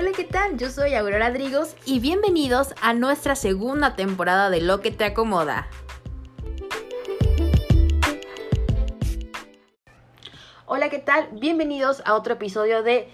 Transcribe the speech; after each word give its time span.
Hola, 0.00 0.12
¿qué 0.14 0.22
tal? 0.22 0.56
Yo 0.58 0.70
soy 0.70 0.94
Aurora 0.94 1.32
Drigos 1.32 1.74
y 1.84 1.98
bienvenidos 1.98 2.72
a 2.80 2.94
nuestra 2.94 3.34
segunda 3.34 3.96
temporada 3.96 4.48
de 4.48 4.60
Lo 4.60 4.80
que 4.80 4.92
te 4.92 5.02
acomoda. 5.02 5.66
Hola, 10.66 10.88
¿qué 10.88 11.00
tal? 11.00 11.26
Bienvenidos 11.32 12.00
a 12.04 12.14
otro 12.14 12.34
episodio 12.34 12.84
de 12.84 13.08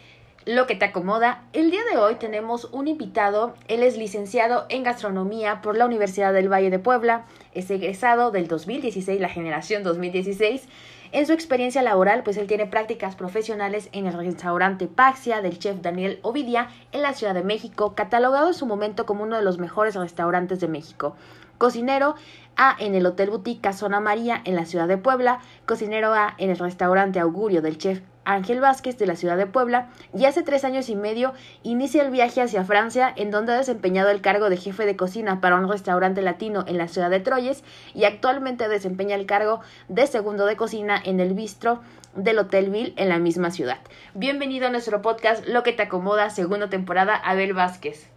Lo 0.44 0.66
que 0.66 0.76
te 0.76 0.84
acomoda. 0.84 1.44
El 1.54 1.70
día 1.70 1.80
de 1.90 1.96
hoy 1.96 2.16
tenemos 2.16 2.66
un 2.70 2.86
invitado. 2.86 3.54
Él 3.66 3.82
es 3.82 3.96
licenciado 3.96 4.66
en 4.68 4.82
gastronomía 4.82 5.62
por 5.62 5.78
la 5.78 5.86
Universidad 5.86 6.34
del 6.34 6.52
Valle 6.52 6.68
de 6.68 6.78
Puebla. 6.78 7.24
Es 7.54 7.70
egresado 7.70 8.30
del 8.30 8.46
2016, 8.46 9.22
la 9.22 9.30
generación 9.30 9.84
2016. 9.84 10.68
En 11.14 11.26
su 11.26 11.32
experiencia 11.32 11.80
laboral, 11.80 12.24
pues 12.24 12.36
él 12.38 12.48
tiene 12.48 12.66
prácticas 12.66 13.14
profesionales 13.14 13.88
en 13.92 14.08
el 14.08 14.14
restaurante 14.14 14.88
Paxia 14.88 15.42
del 15.42 15.60
chef 15.60 15.80
Daniel 15.80 16.18
Ovidia 16.22 16.70
en 16.90 17.02
la 17.02 17.14
Ciudad 17.14 17.34
de 17.34 17.44
México, 17.44 17.94
catalogado 17.94 18.48
en 18.48 18.54
su 18.54 18.66
momento 18.66 19.06
como 19.06 19.22
uno 19.22 19.36
de 19.36 19.44
los 19.44 19.60
mejores 19.60 19.94
restaurantes 19.94 20.58
de 20.58 20.66
México. 20.66 21.14
Cocinero 21.58 22.14
A 22.56 22.76
en 22.78 22.94
el 22.94 23.06
Hotel 23.06 23.30
Boutique 23.30 23.60
Casona 23.60 24.00
María 24.00 24.40
en 24.44 24.56
la 24.56 24.66
Ciudad 24.66 24.88
de 24.88 24.98
Puebla, 24.98 25.40
cocinero 25.66 26.12
A 26.12 26.34
en 26.38 26.50
el 26.50 26.58
restaurante 26.58 27.20
Augurio 27.20 27.62
del 27.62 27.78
chef 27.78 28.00
Ángel 28.24 28.60
Vázquez 28.60 28.98
de 28.98 29.06
la 29.06 29.16
ciudad 29.16 29.36
de 29.36 29.46
Puebla 29.46 29.90
y 30.14 30.24
hace 30.24 30.42
tres 30.42 30.64
años 30.64 30.88
y 30.88 30.96
medio 30.96 31.32
inicia 31.62 32.02
el 32.02 32.10
viaje 32.10 32.40
hacia 32.40 32.64
Francia 32.64 33.12
en 33.16 33.30
donde 33.30 33.52
ha 33.52 33.58
desempeñado 33.58 34.10
el 34.10 34.20
cargo 34.20 34.50
de 34.50 34.56
jefe 34.56 34.86
de 34.86 34.96
cocina 34.96 35.40
para 35.40 35.56
un 35.56 35.68
restaurante 35.68 36.22
latino 36.22 36.64
en 36.66 36.78
la 36.78 36.88
ciudad 36.88 37.10
de 37.10 37.20
Troyes 37.20 37.64
y 37.94 38.04
actualmente 38.04 38.68
desempeña 38.68 39.16
el 39.16 39.26
cargo 39.26 39.60
de 39.88 40.06
segundo 40.06 40.46
de 40.46 40.56
cocina 40.56 41.00
en 41.04 41.20
el 41.20 41.34
bistro 41.34 41.80
del 42.14 42.38
Hotel 42.38 42.70
Ville 42.70 42.94
en 42.96 43.08
la 43.08 43.18
misma 43.18 43.50
ciudad. 43.50 43.78
Bienvenido 44.14 44.68
a 44.68 44.70
nuestro 44.70 45.02
podcast 45.02 45.46
Lo 45.46 45.62
que 45.62 45.72
te 45.72 45.82
acomoda, 45.82 46.30
segunda 46.30 46.68
temporada, 46.68 47.16
Abel 47.16 47.52
Vázquez. 47.54 48.13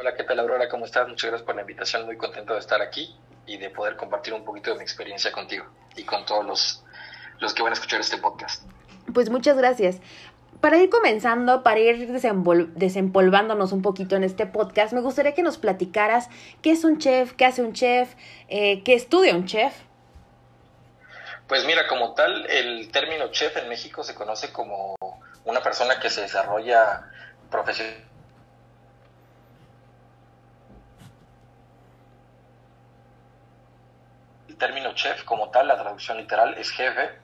Hola, 0.00 0.14
¿qué 0.14 0.22
tal 0.22 0.38
Aurora? 0.38 0.68
¿Cómo 0.68 0.84
estás? 0.84 1.08
Muchas 1.08 1.28
gracias 1.28 1.44
por 1.44 1.56
la 1.56 1.62
invitación, 1.62 2.06
muy 2.06 2.16
contento 2.16 2.52
de 2.54 2.60
estar 2.60 2.80
aquí 2.80 3.16
y 3.46 3.56
de 3.56 3.68
poder 3.68 3.96
compartir 3.96 4.32
un 4.32 4.44
poquito 4.44 4.70
de 4.70 4.76
mi 4.76 4.82
experiencia 4.84 5.32
contigo 5.32 5.66
y 5.96 6.04
con 6.04 6.24
todos 6.24 6.46
los 6.46 6.84
los 7.40 7.52
que 7.52 7.64
van 7.64 7.72
a 7.72 7.74
escuchar 7.74 8.00
este 8.00 8.16
podcast. 8.18 8.62
Pues 9.12 9.28
muchas 9.28 9.56
gracias. 9.56 9.96
Para 10.60 10.78
ir 10.78 10.88
comenzando, 10.88 11.64
para 11.64 11.80
ir 11.80 12.06
desempolvándonos 12.12 13.72
un 13.72 13.82
poquito 13.82 14.14
en 14.14 14.22
este 14.22 14.46
podcast, 14.46 14.92
me 14.92 15.00
gustaría 15.00 15.34
que 15.34 15.42
nos 15.42 15.58
platicaras 15.58 16.28
qué 16.62 16.70
es 16.70 16.84
un 16.84 16.98
chef, 16.98 17.32
qué 17.32 17.46
hace 17.46 17.62
un 17.62 17.72
chef, 17.72 18.14
eh, 18.48 18.84
qué 18.84 18.94
estudia 18.94 19.34
un 19.34 19.46
chef. 19.46 19.74
Pues 21.48 21.64
mira, 21.64 21.88
como 21.88 22.14
tal, 22.14 22.46
el 22.46 22.88
término 22.92 23.32
chef 23.32 23.56
en 23.56 23.68
México 23.68 24.04
se 24.04 24.14
conoce 24.14 24.52
como 24.52 24.94
una 25.44 25.60
persona 25.60 25.98
que 25.98 26.08
se 26.08 26.20
desarrolla 26.20 27.04
profesionalmente 27.50 28.08
el 34.47 34.47
término 34.58 34.92
chef 34.94 35.24
como 35.24 35.50
tal, 35.50 35.68
la 35.68 35.78
traducción 35.78 36.18
literal 36.18 36.54
es 36.58 36.70
jefe, 36.70 37.18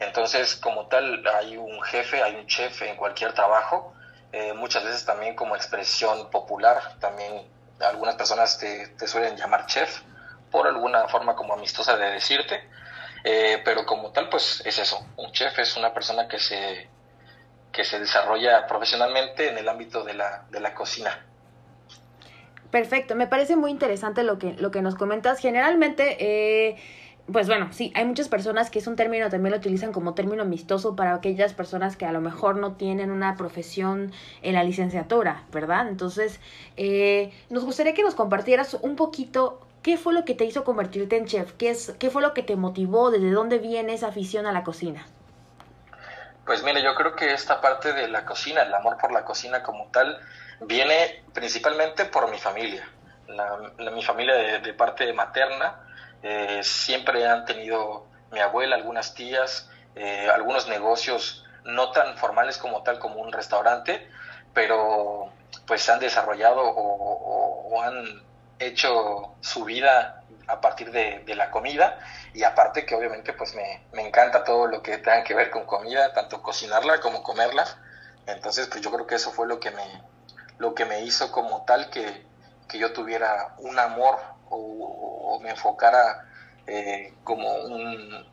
entonces, 0.00 0.54
como 0.56 0.86
tal, 0.86 1.26
hay 1.26 1.56
un 1.56 1.82
jefe, 1.82 2.22
hay 2.22 2.36
un 2.36 2.46
chef 2.46 2.82
en 2.82 2.96
cualquier 2.96 3.32
trabajo, 3.32 3.94
eh, 4.32 4.52
muchas 4.52 4.84
veces 4.84 5.04
también 5.04 5.34
como 5.34 5.56
expresión 5.56 6.30
popular, 6.30 6.96
también 7.00 7.48
algunas 7.80 8.14
personas 8.14 8.58
te, 8.58 9.06
suelen 9.06 9.36
llamar 9.36 9.66
chef 9.66 10.02
por 10.50 10.66
alguna 10.66 11.08
forma 11.08 11.34
como 11.34 11.54
amistosa 11.54 11.96
de 11.96 12.10
decirte, 12.10 12.68
eh, 13.24 13.60
pero 13.64 13.84
como 13.84 14.12
tal, 14.12 14.28
pues 14.28 14.62
es 14.64 14.78
eso, 14.78 15.04
un 15.16 15.32
chef 15.32 15.58
es 15.58 15.76
una 15.76 15.92
persona 15.92 16.28
que 16.28 16.38
se, 16.38 16.88
que 17.72 17.84
se 17.84 17.98
desarrolla 17.98 18.66
profesionalmente 18.66 19.48
en 19.48 19.58
el 19.58 19.68
ámbito 19.68 20.04
de 20.04 20.14
la, 20.14 20.44
de 20.50 20.60
la 20.60 20.74
cocina. 20.74 21.27
Perfecto, 22.70 23.14
me 23.14 23.26
parece 23.26 23.56
muy 23.56 23.70
interesante 23.70 24.22
lo 24.22 24.38
que, 24.38 24.52
lo 24.54 24.70
que 24.70 24.82
nos 24.82 24.94
comentas. 24.94 25.38
Generalmente, 25.38 26.16
eh, 26.20 26.76
pues 27.30 27.46
bueno, 27.46 27.68
sí, 27.72 27.92
hay 27.94 28.04
muchas 28.04 28.28
personas 28.28 28.70
que 28.70 28.78
es 28.78 28.86
un 28.86 28.96
término, 28.96 29.30
también 29.30 29.52
lo 29.52 29.58
utilizan 29.58 29.92
como 29.92 30.14
término 30.14 30.42
amistoso 30.42 30.94
para 30.94 31.14
aquellas 31.14 31.54
personas 31.54 31.96
que 31.96 32.04
a 32.04 32.12
lo 32.12 32.20
mejor 32.20 32.56
no 32.56 32.74
tienen 32.74 33.10
una 33.10 33.36
profesión 33.36 34.12
en 34.42 34.54
la 34.54 34.64
licenciatura, 34.64 35.44
¿verdad? 35.50 35.88
Entonces, 35.88 36.40
eh, 36.76 37.32
nos 37.48 37.64
gustaría 37.64 37.94
que 37.94 38.02
nos 38.02 38.14
compartieras 38.14 38.74
un 38.82 38.96
poquito 38.96 39.60
qué 39.82 39.96
fue 39.96 40.12
lo 40.12 40.24
que 40.26 40.34
te 40.34 40.44
hizo 40.44 40.64
convertirte 40.64 41.16
en 41.16 41.24
chef, 41.24 41.52
qué, 41.52 41.70
es, 41.70 41.94
qué 41.98 42.10
fue 42.10 42.20
lo 42.20 42.34
que 42.34 42.42
te 42.42 42.56
motivó, 42.56 43.10
desde 43.10 43.30
dónde 43.30 43.58
viene 43.58 43.94
esa 43.94 44.08
afición 44.08 44.46
a 44.46 44.52
la 44.52 44.62
cocina. 44.62 45.06
Pues 46.44 46.62
mire, 46.62 46.82
yo 46.82 46.94
creo 46.94 47.14
que 47.14 47.32
esta 47.32 47.60
parte 47.60 47.92
de 47.92 48.08
la 48.08 48.24
cocina, 48.24 48.62
el 48.62 48.72
amor 48.74 48.96
por 48.98 49.12
la 49.12 49.24
cocina 49.24 49.62
como 49.62 49.86
tal, 49.86 50.18
viene 50.60 51.24
principalmente 51.32 52.04
por 52.06 52.30
mi 52.30 52.38
familia. 52.38 52.88
La, 53.26 53.90
mi 53.90 54.02
familia 54.02 54.58
de 54.58 54.72
parte 54.74 55.12
materna, 55.12 55.80
eh, 56.22 56.60
siempre 56.62 57.26
han 57.26 57.44
tenido 57.44 58.06
mi 58.32 58.40
abuela, 58.40 58.76
algunas 58.76 59.14
tías, 59.14 59.70
eh, 59.94 60.28
algunos 60.32 60.68
negocios 60.68 61.44
no 61.64 61.90
tan 61.92 62.16
formales 62.18 62.58
como 62.58 62.82
tal 62.82 62.98
como 62.98 63.20
un 63.20 63.32
restaurante, 63.32 64.08
pero 64.54 65.32
pues 65.66 65.88
han 65.88 66.00
desarrollado 66.00 66.62
o, 66.62 67.82
han 67.82 68.22
hecho 68.58 69.34
su 69.40 69.64
vida 69.64 70.24
a 70.48 70.60
partir 70.60 70.90
de, 70.90 71.22
la 71.36 71.50
comida 71.50 71.98
y 72.34 72.42
aparte 72.42 72.84
que 72.84 72.94
obviamente 72.94 73.32
pues 73.32 73.54
me, 73.54 73.86
me, 73.92 74.06
encanta 74.06 74.42
todo 74.42 74.66
lo 74.66 74.82
que 74.82 74.98
tenga 74.98 75.22
que 75.22 75.34
ver 75.34 75.50
con 75.50 75.64
comida, 75.64 76.12
tanto 76.12 76.42
cocinarla 76.42 77.00
como 77.00 77.22
comerla. 77.22 77.64
Entonces 78.26 78.66
pues 78.66 78.80
yo 78.80 78.90
creo 78.90 79.06
que 79.06 79.14
eso 79.14 79.30
fue 79.30 79.46
lo 79.46 79.60
que 79.60 79.70
me, 79.70 79.82
lo 80.58 80.74
que 80.74 80.84
me 80.84 81.04
hizo 81.04 81.30
como 81.32 81.64
tal 81.64 81.90
que, 81.90 82.26
que 82.68 82.78
yo 82.78 82.92
tuviera 82.92 83.54
un 83.58 83.78
amor 83.78 84.16
o, 84.50 85.38
me 85.42 85.50
enfocara 85.50 86.26
eh, 86.66 87.12
como 87.22 87.46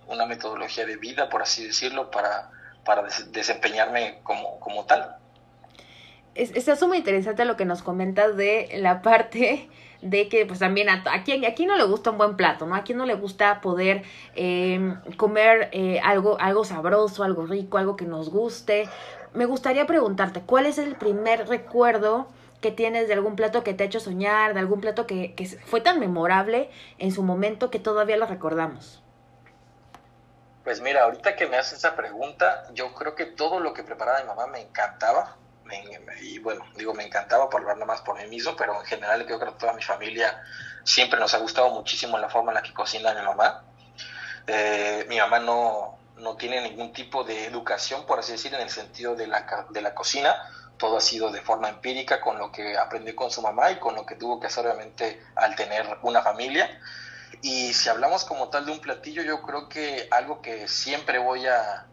una 0.07 0.25
metodología 0.25 0.85
de 0.85 0.97
vida, 0.97 1.29
por 1.29 1.43
así 1.43 1.67
decirlo, 1.67 2.09
para, 2.09 2.49
para 2.83 3.03
desempeñarme 3.31 4.19
como, 4.23 4.59
como 4.59 4.85
tal. 4.85 5.17
Es, 6.35 6.81
muy 6.83 6.97
interesante 6.97 7.45
lo 7.45 7.55
que 7.55 7.63
nos 7.63 7.81
comentas 7.81 8.35
de 8.35 8.69
la 8.75 9.01
parte 9.01 9.69
de 10.01 10.27
que 10.27 10.45
pues 10.45 10.59
también 10.59 10.89
a, 10.89 11.01
a, 11.09 11.23
quien, 11.23 11.45
a 11.45 11.53
no 11.65 11.77
le 11.77 11.83
gusta 11.85 12.11
un 12.11 12.17
buen 12.17 12.35
plato, 12.35 12.65
¿no? 12.65 12.75
A 12.75 12.83
quien 12.83 12.97
no 12.97 13.05
le 13.05 13.15
gusta 13.15 13.61
poder 13.61 14.03
em, 14.35 14.99
comer 15.15 15.69
eh, 15.71 16.01
algo, 16.03 16.37
algo 16.39 16.65
sabroso, 16.65 17.23
algo 17.23 17.45
rico, 17.45 17.77
algo 17.77 17.95
que 17.95 18.05
nos 18.05 18.29
guste. 18.29 18.89
Me 19.35 19.45
gustaría 19.45 19.85
preguntarte, 19.85 20.41
¿cuál 20.41 20.65
es 20.65 20.77
el 20.77 20.95
primer 20.95 21.49
recuerdo 21.49 22.27
que 22.61 22.71
tienes 22.71 23.09
de 23.09 23.13
algún 23.13 23.35
plato 23.35 23.65
que 23.65 23.73
te 23.73 23.83
ha 23.83 23.87
hecho 23.87 23.99
soñar, 23.99 24.53
de 24.53 24.61
algún 24.61 24.79
plato 24.79 25.05
que, 25.05 25.35
fue 25.65 25.81
tan 25.81 25.99
memorable 25.99 26.71
en 26.99 27.11
su 27.11 27.21
momento 27.21 27.69
que 27.69 27.79
todavía 27.79 28.15
lo 28.15 28.27
recordamos? 28.27 29.03
Pues 30.63 30.79
mira, 30.79 31.03
ahorita 31.03 31.35
que 31.35 31.47
me 31.47 31.57
haces 31.57 31.79
esa 31.79 31.97
pregunta, 31.97 32.65
yo 32.73 32.93
creo 32.93 33.13
que 33.13 33.25
todo 33.25 33.59
lo 33.59 33.73
que 33.73 33.83
preparaba 33.83 34.21
mi 34.21 34.27
mamá 34.27 34.47
me 34.47 34.61
encantaba. 34.61 35.35
y 36.21 36.39
bueno, 36.39 36.65
digo 36.77 36.93
me 36.93 37.03
encantaba 37.03 37.49
por 37.49 37.61
hablar 37.61 37.85
más 37.85 38.01
por 38.01 38.17
mí 38.17 38.27
mismo, 38.29 38.55
pero 38.55 38.79
en 38.79 38.85
general 38.85 39.25
creo 39.25 39.39
que 39.39 39.51
toda 39.59 39.73
mi 39.73 39.83
familia 39.83 40.41
siempre 40.85 41.19
nos 41.19 41.33
ha 41.33 41.39
gustado 41.39 41.71
muchísimo 41.71 42.17
la 42.17 42.29
forma 42.29 42.51
en 42.51 42.55
la 42.55 42.63
que 42.63 42.73
cocina 42.73 43.13
mi 43.13 43.21
mamá. 43.21 43.63
Eh, 44.47 45.05
mi 45.09 45.17
mamá 45.17 45.39
no, 45.39 45.99
no 46.17 46.35
tiene 46.37 46.61
ningún 46.61 46.93
tipo 46.93 47.23
de 47.23 47.45
educación, 47.45 48.05
por 48.05 48.19
así 48.19 48.33
decir, 48.33 48.53
en 48.53 48.61
el 48.61 48.69
sentido 48.69 49.15
de 49.15 49.27
la, 49.27 49.67
de 49.69 49.81
la 49.81 49.93
cocina 49.93 50.35
todo 50.77 50.97
ha 50.97 51.01
sido 51.01 51.31
de 51.31 51.41
forma 51.41 51.69
empírica 51.69 52.21
con 52.21 52.37
lo 52.37 52.51
que 52.51 52.77
aprendió 52.77 53.15
con 53.15 53.31
su 53.31 53.41
mamá 53.41 53.71
y 53.71 53.79
con 53.79 53.95
lo 53.95 54.05
que 54.05 54.15
tuvo 54.15 54.39
que 54.39 54.47
hacer 54.47 54.65
obviamente 54.65 55.21
al 55.35 55.55
tener 55.55 55.99
una 56.01 56.21
familia. 56.21 56.69
Y 57.41 57.73
si 57.73 57.89
hablamos 57.89 58.23
como 58.25 58.49
tal 58.49 58.65
de 58.65 58.71
un 58.71 58.79
platillo, 58.79 59.21
yo 59.23 59.41
creo 59.41 59.69
que 59.69 60.07
algo 60.11 60.41
que 60.41 60.67
siempre 60.67 61.19
voy 61.19 61.45
a, 61.47 61.85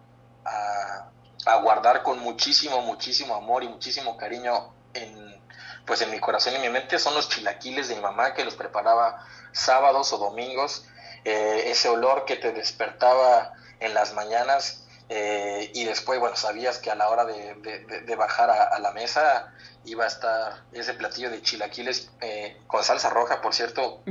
a, 0.44 1.56
guardar 1.56 2.02
con 2.02 2.18
muchísimo, 2.20 2.80
muchísimo 2.82 3.34
amor 3.34 3.62
y 3.62 3.68
muchísimo 3.68 4.16
cariño 4.16 4.74
en, 4.94 5.40
pues 5.86 6.00
en 6.02 6.10
mi 6.10 6.18
corazón 6.18 6.52
y 6.54 6.56
en 6.56 6.62
mi 6.62 6.68
mente 6.68 6.98
son 6.98 7.14
los 7.14 7.28
chilaquiles 7.28 7.88
de 7.88 7.96
mi 7.96 8.00
mamá 8.00 8.34
que 8.34 8.44
los 8.44 8.54
preparaba 8.54 9.24
sábados 9.52 10.12
o 10.12 10.18
domingos. 10.18 10.86
Eh, 11.24 11.70
ese 11.70 11.88
olor 11.88 12.24
que 12.24 12.36
te 12.36 12.52
despertaba 12.52 13.52
en 13.80 13.94
las 13.94 14.14
mañanas 14.14 14.86
eh, 15.08 15.70
y 15.74 15.84
después, 15.84 16.18
bueno, 16.18 16.36
sabías 16.36 16.78
que 16.78 16.90
a 16.90 16.94
la 16.94 17.08
hora 17.08 17.24
de, 17.24 18.16
bajar 18.16 18.50
a, 18.50 18.78
la 18.78 18.92
mesa 18.92 19.52
iba 19.84 20.04
a 20.04 20.08
estar 20.08 20.62
ese 20.72 20.94
platillo 20.94 21.30
de 21.30 21.42
chilaquiles 21.42 22.10
eh, 22.20 22.56
con 22.66 22.82
salsa 22.82 23.10
roja, 23.10 23.40
por 23.40 23.54
cierto. 23.54 24.02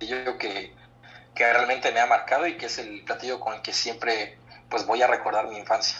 Yo 0.00 0.22
creo 0.22 0.38
que, 0.38 0.74
que 1.34 1.52
realmente 1.52 1.92
me 1.92 2.00
ha 2.00 2.06
marcado 2.06 2.46
y 2.46 2.56
que 2.56 2.66
es 2.66 2.78
el 2.78 3.04
platillo 3.04 3.40
con 3.40 3.54
el 3.54 3.62
que 3.62 3.72
siempre 3.72 4.38
pues 4.68 4.86
voy 4.86 5.02
a 5.02 5.06
recordar 5.06 5.48
mi 5.48 5.58
infancia. 5.58 5.98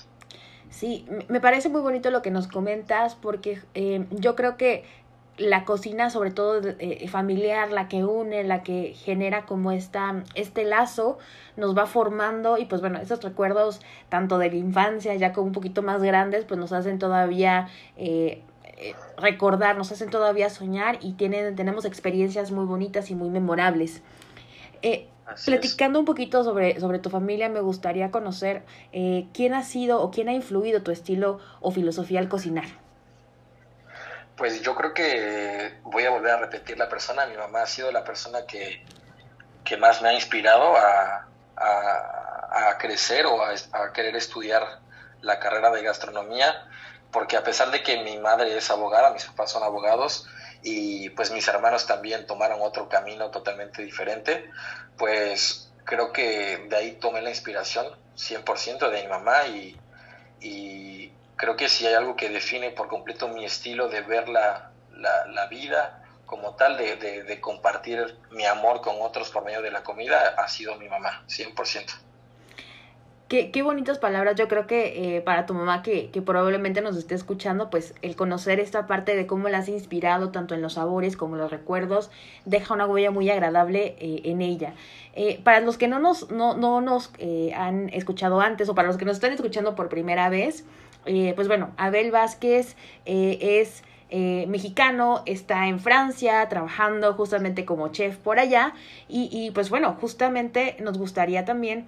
Sí, 0.70 1.06
me 1.28 1.40
parece 1.40 1.68
muy 1.68 1.82
bonito 1.82 2.10
lo 2.10 2.22
que 2.22 2.30
nos 2.30 2.48
comentas 2.48 3.14
porque 3.14 3.60
eh, 3.75 4.06
yo 4.10 4.34
creo 4.34 4.56
que 4.56 4.84
la 5.38 5.64
cocina, 5.64 6.11
sobre 6.11 6.31
todo 6.31 6.61
eh, 6.79 7.08
familiar, 7.08 7.70
la 7.70 7.88
que 7.88 8.05
une, 8.05 8.44
la 8.44 8.62
que 8.62 8.94
genera 8.94 9.46
como 9.46 9.73
esta, 9.73 10.23
este 10.34 10.64
lazo, 10.64 11.19
nos 11.56 11.76
va 11.76 11.87
formando 11.87 12.58
y 12.58 12.67
pues 12.67 12.81
bueno, 12.81 12.99
esos 13.00 13.23
recuerdos 13.23 13.81
tanto 14.08 14.38
de 14.38 14.50
la 14.50 14.56
infancia 14.56 15.14
ya 15.14 15.32
como 15.32 15.49
un 15.49 15.52
poquito 15.52 15.82
más 15.82 16.02
grandes, 16.02 16.44
pues 16.44 16.58
nos 16.58 16.73
hacen 16.73 16.99
todavía 16.99 17.69
eh, 17.96 18.43
eh, 18.76 18.94
recordar, 19.19 19.76
nos 19.76 19.90
hacen 19.93 20.11
todavía 20.11 20.50
soñar 20.50 20.99
y 21.00 21.12
tienen, 21.12 21.56
tenemos 21.56 21.85
experiencias 21.85 22.50
muy 22.50 22.67
bonitas 22.67 23.11
y 23.11 23.14
muy 23.14 23.31
memorables. 23.31 24.02
Eh, 24.82 25.08
platicando 25.46 25.99
un 25.99 26.05
poquito 26.05 26.44
sobre, 26.44 26.78
sobre 26.78 26.99
tu 26.99 27.08
familia, 27.08 27.49
me 27.49 27.61
gustaría 27.61 28.11
conocer 28.11 28.64
quién 28.90 29.55
ha 29.55 29.62
sido 29.62 30.02
o 30.02 30.11
quién 30.11 30.28
ha 30.28 30.35
influido 30.35 30.82
tu 30.82 30.90
estilo 30.90 31.38
o 31.61 31.70
filosofía 31.70 32.19
al 32.19 32.28
cocinar. 32.28 32.81
Pues 34.37 34.62
yo 34.62 34.75
creo 34.75 34.94
que 34.94 35.79
voy 35.82 36.05
a 36.05 36.11
volver 36.11 36.32
a 36.32 36.38
repetir 36.38 36.79
la 36.79 36.88
persona. 36.88 37.26
Mi 37.26 37.37
mamá 37.37 37.62
ha 37.62 37.67
sido 37.67 37.93
la 37.93 38.05
persona 38.05 38.46
que, 38.46 38.84
que 39.64 39.76
más 39.76 40.02
me 40.02 40.08
ha 40.08 40.12
inspirado 40.14 40.76
a, 40.76 41.29
a, 41.56 42.79
crecer 42.79 43.26
o 43.26 43.43
a, 43.43 43.93
querer 43.93 44.17
estudiar 44.17 44.81
la 45.20 45.38
carrera 45.38 45.70
de 45.70 45.82
gastronomía, 45.82 46.67
porque 47.11 47.37
a 47.37 47.44
pesar 47.44 47.70
de 47.70 47.82
que 47.82 48.02
mi 48.02 48.19
madre 48.19 48.56
es 48.56 48.70
abogada, 48.70 49.11
mis 49.11 49.25
papás 49.25 49.50
son 49.50 49.62
abogados, 49.62 50.26
y 50.62 51.11
pues 51.11 51.31
mis 51.31 51.46
hermanos 51.49 51.87
también 51.87 52.26
tomaron 52.26 52.61
otro 52.62 52.88
camino 52.88 53.31
totalmente 53.31 53.82
diferente, 53.82 54.50
pues 54.96 55.70
creo 55.85 56.12
que 56.12 56.67
de 56.69 56.76
ahí 56.76 56.93
tomé 56.93 57.23
la 57.23 57.31
inspiración 57.31 57.87
100% 58.17 58.90
de 58.90 59.02
mi 59.02 59.08
mamá 59.08 59.46
y, 59.46 59.76
y, 60.40 61.12
creo 61.37 61.56
que 61.56 61.69
si 61.69 61.87
hay 61.87 61.94
algo 61.94 62.17
que 62.17 62.29
define 62.29 62.70
por 62.70 62.88
completo 62.88 63.29
mi 63.29 63.44
estilo 63.44 63.88
de 63.88 64.02
ver 64.02 64.29
la, 64.29 64.70
la, 64.96 65.46
vida 65.46 66.02
como 66.26 66.55
tal 66.55 66.76
de, 66.76 66.96
de, 66.96 67.40
compartir 67.40 68.17
mi 68.31 68.44
amor 68.46 68.81
con 68.81 68.96
otros 69.00 69.31
por 69.31 69.44
medio 69.44 69.62
de 69.62 69.70
la 69.70 69.82
comida 69.82 70.34
ha 70.38 70.49
sido 70.49 70.76
mi 70.76 70.88
mamá, 70.88 71.25
100%. 71.29 71.93
Qué, 73.29 73.50
qué 73.50 73.62
bonitas 73.62 73.99
palabras. 73.99 74.34
Yo 74.37 74.46
creo 74.46 74.67
que 74.67 75.17
eh, 75.17 75.23
para 75.23 75.46
tu 75.46 75.55
mamá 75.55 75.82
que, 75.82 76.11
que, 76.11 76.20
probablemente 76.20 76.82
nos 76.82 76.99
esté 76.99 77.14
escuchando, 77.14 77.70
pues 77.70 77.94
el 78.02 78.14
conocer 78.14 78.61
esta 78.61 78.87
parte 78.87 79.17
de 79.17 79.26
cómo 79.26 79.49
la 79.49 79.56
has 79.56 79.69
inspirado, 79.69 80.31
tanto 80.32 80.55
en 80.55 80.61
los 80.61 80.75
sabores 80.75 81.17
como 81.17 81.37
en 81.37 81.40
los 81.40 81.50
recuerdos, 81.50 82.11
deja 82.44 82.75
una 82.75 82.85
huella 82.85 83.11
muy 83.11 83.31
agradable 83.31 83.96
eh, 83.99 84.20
en 84.25 84.43
ella. 84.43 84.75
Eh, 85.14 85.40
para 85.43 85.61
los 85.61 85.78
que 85.78 85.88
no 85.88 85.99
nos, 85.99 86.31
no, 86.31 86.55
no 86.58 86.82
nos 86.82 87.11
han 87.56 87.88
escuchado 87.88 88.43
antes 88.43 88.69
o 88.69 88.75
para 88.75 88.88
los 88.88 88.99
que 88.99 89.06
nos 89.06 89.17
están 89.17 89.32
escuchando 89.32 89.75
por 89.75 89.88
primera 89.88 90.28
vez, 90.28 90.67
pues 91.04 91.49
bueno, 91.49 91.70
Abel 91.76 92.10
Vázquez 92.10 92.76
es 93.04 93.82
eh, 94.14 94.44
mexicano, 94.46 95.22
está 95.25 95.69
en 95.69 95.81
Francia 95.81 96.46
trabajando 96.50 97.14
justamente 97.14 97.64
como 97.64 97.88
chef 97.88 98.19
por 98.19 98.38
allá. 98.38 98.75
Y, 99.08 99.31
y 99.32 99.50
pues 99.52 99.70
bueno, 99.70 99.96
justamente 100.00 100.76
nos 100.81 100.99
gustaría 100.99 101.46
también 101.46 101.87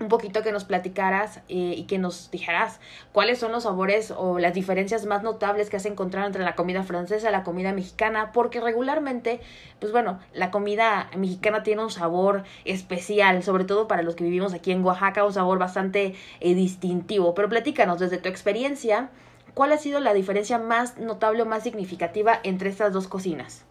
un 0.00 0.08
poquito 0.08 0.42
que 0.42 0.52
nos 0.52 0.64
platicaras 0.64 1.38
eh, 1.48 1.74
y 1.76 1.84
que 1.84 1.98
nos 1.98 2.30
dijeras 2.30 2.80
cuáles 3.12 3.38
son 3.38 3.52
los 3.52 3.64
sabores 3.64 4.12
o 4.16 4.38
las 4.38 4.54
diferencias 4.54 5.06
más 5.06 5.22
notables 5.22 5.70
que 5.70 5.76
has 5.76 5.86
encontrado 5.86 6.26
entre 6.26 6.42
la 6.42 6.54
comida 6.54 6.82
francesa 6.82 7.28
y 7.28 7.32
la 7.32 7.44
comida 7.44 7.72
mexicana, 7.72 8.32
porque 8.32 8.60
regularmente, 8.60 9.40
pues 9.78 9.92
bueno, 9.92 10.18
la 10.32 10.50
comida 10.50 11.10
mexicana 11.16 11.62
tiene 11.62 11.82
un 11.82 11.90
sabor 11.90 12.44
especial, 12.64 13.42
sobre 13.42 13.64
todo 13.64 13.86
para 13.86 14.02
los 14.02 14.16
que 14.16 14.24
vivimos 14.24 14.54
aquí 14.54 14.72
en 14.72 14.84
Oaxaca, 14.84 15.24
un 15.24 15.32
sabor 15.32 15.58
bastante 15.58 16.14
eh, 16.40 16.54
distintivo. 16.54 17.34
Pero 17.34 17.48
platícanos 17.48 17.98
desde 17.98 18.18
tu 18.18 18.28
experiencia, 18.28 19.10
¿Cuál 19.54 19.72
ha 19.72 19.78
sido 19.78 19.98
la 19.98 20.14
diferencia 20.14 20.58
más 20.58 20.96
notable 20.98 21.42
o 21.42 21.46
más 21.46 21.64
significativa 21.64 22.38
entre 22.44 22.70
estas 22.70 22.92
dos 22.92 23.08
cocinas? 23.08 23.64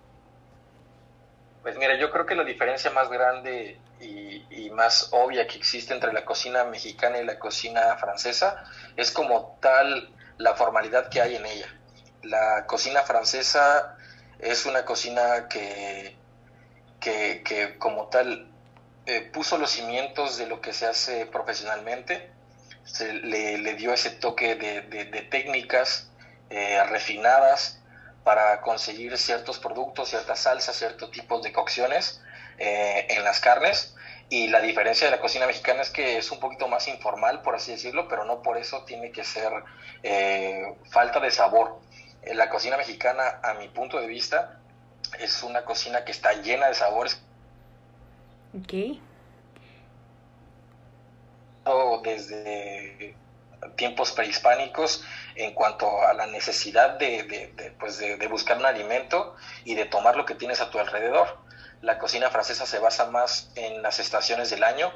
Pues 1.61 1.77
mira, 1.77 1.95
yo 1.97 2.09
creo 2.11 2.25
que 2.25 2.35
la 2.35 2.43
diferencia 2.43 2.89
más 2.91 3.09
grande 3.09 3.79
y, 3.99 4.69
más 4.71 5.09
obvia 5.11 5.45
que 5.45 5.57
existe 5.57 5.93
entre 5.93 6.13
la 6.13 6.23
cocina 6.23 6.63
mexicana 6.63 7.17
y 7.17 7.25
la 7.25 7.37
cocina 7.37 7.97
francesa 7.97 8.63
es 8.95 9.11
como 9.11 9.57
tal 9.59 10.13
la 10.37 10.53
formalidad 10.55 11.09
que 11.09 11.21
hay 11.21 11.35
en 11.35 11.45
ella. 11.45 11.67
La 12.23 12.65
cocina 12.65 13.01
francesa 13.01 13.97
es 14.39 14.65
una 14.65 14.85
cocina 14.85 15.49
que, 15.49 16.15
que, 17.01 17.75
como 17.77 18.07
tal 18.07 18.47
eh, 19.05 19.21
puso 19.33 19.57
los 19.57 19.71
cimientos 19.71 20.37
de 20.37 20.47
lo 20.47 20.61
que 20.61 20.71
se 20.71 20.85
hace 20.85 21.25
profesionalmente 21.25 22.31
se 22.91 23.13
le, 23.13 23.75
dio 23.75 23.93
ese 23.93 24.09
toque 24.09 24.55
de, 24.55 25.21
técnicas 25.29 26.09
eh, 26.49 26.83
refinadas 26.89 27.78
para 28.29 28.61
conseguir 28.61 29.17
ciertos 29.17 29.57
productos, 29.57 30.09
ciertas 30.09 30.37
salsas, 30.41 30.75
ciertos 30.75 31.09
tipos 31.09 31.41
de 31.41 31.51
cocciones 31.51 32.21
eh, 32.59 33.07
en 33.09 33.23
las 33.23 33.39
carnes. 33.39 33.95
Y 34.29 34.49
la 34.49 34.61
diferencia 34.61 35.07
de 35.07 35.11
la 35.11 35.19
cocina 35.19 35.47
mexicana 35.47 35.81
es 35.81 35.89
que 35.89 36.19
es 36.19 36.29
un 36.29 36.39
poquito 36.39 36.67
más 36.67 36.87
informal, 36.87 37.41
por 37.41 37.55
así 37.55 37.71
decirlo, 37.71 38.07
pero 38.07 38.25
no 38.25 38.43
por 38.43 38.59
eso 38.59 38.83
tiene 38.83 39.11
que 39.11 39.23
ser 39.23 39.51
eh, 40.03 40.75
falta 40.91 41.19
de 41.19 41.31
sabor. 41.31 41.79
La 42.31 42.51
cocina 42.51 42.77
mexicana, 42.77 43.39
a 43.41 43.55
mi 43.55 43.67
punto 43.69 43.99
de 43.99 44.05
vista, 44.05 44.59
es 45.17 45.41
una 45.41 45.65
cocina 45.65 46.05
que 46.05 46.11
está 46.11 46.33
llena 46.33 46.67
de 46.67 46.75
sabores. 46.75 47.19
Okay 48.61 49.01
desde 52.03 53.15
tiempos 53.75 54.11
prehispánicos 54.11 55.03
en 55.39 55.53
cuanto 55.53 56.03
a 56.05 56.13
la 56.13 56.27
necesidad 56.27 56.99
de, 56.99 57.73
pues 57.79 57.97
de, 57.97 58.27
buscar 58.27 58.57
un 58.57 58.65
alimento 58.65 59.37
y 59.63 59.73
de 59.73 59.85
tomar 59.85 60.17
lo 60.17 60.25
que 60.25 60.35
tienes 60.35 60.59
a 60.59 60.69
tu 60.69 60.79
alrededor. 60.79 61.37
La 61.81 61.97
cocina 61.97 62.29
francesa 62.29 62.65
se 62.65 62.77
basa 62.77 63.05
más 63.05 63.49
en 63.55 63.81
las 63.81 63.99
estaciones 63.99 64.49
del 64.49 64.65
año, 64.65 64.91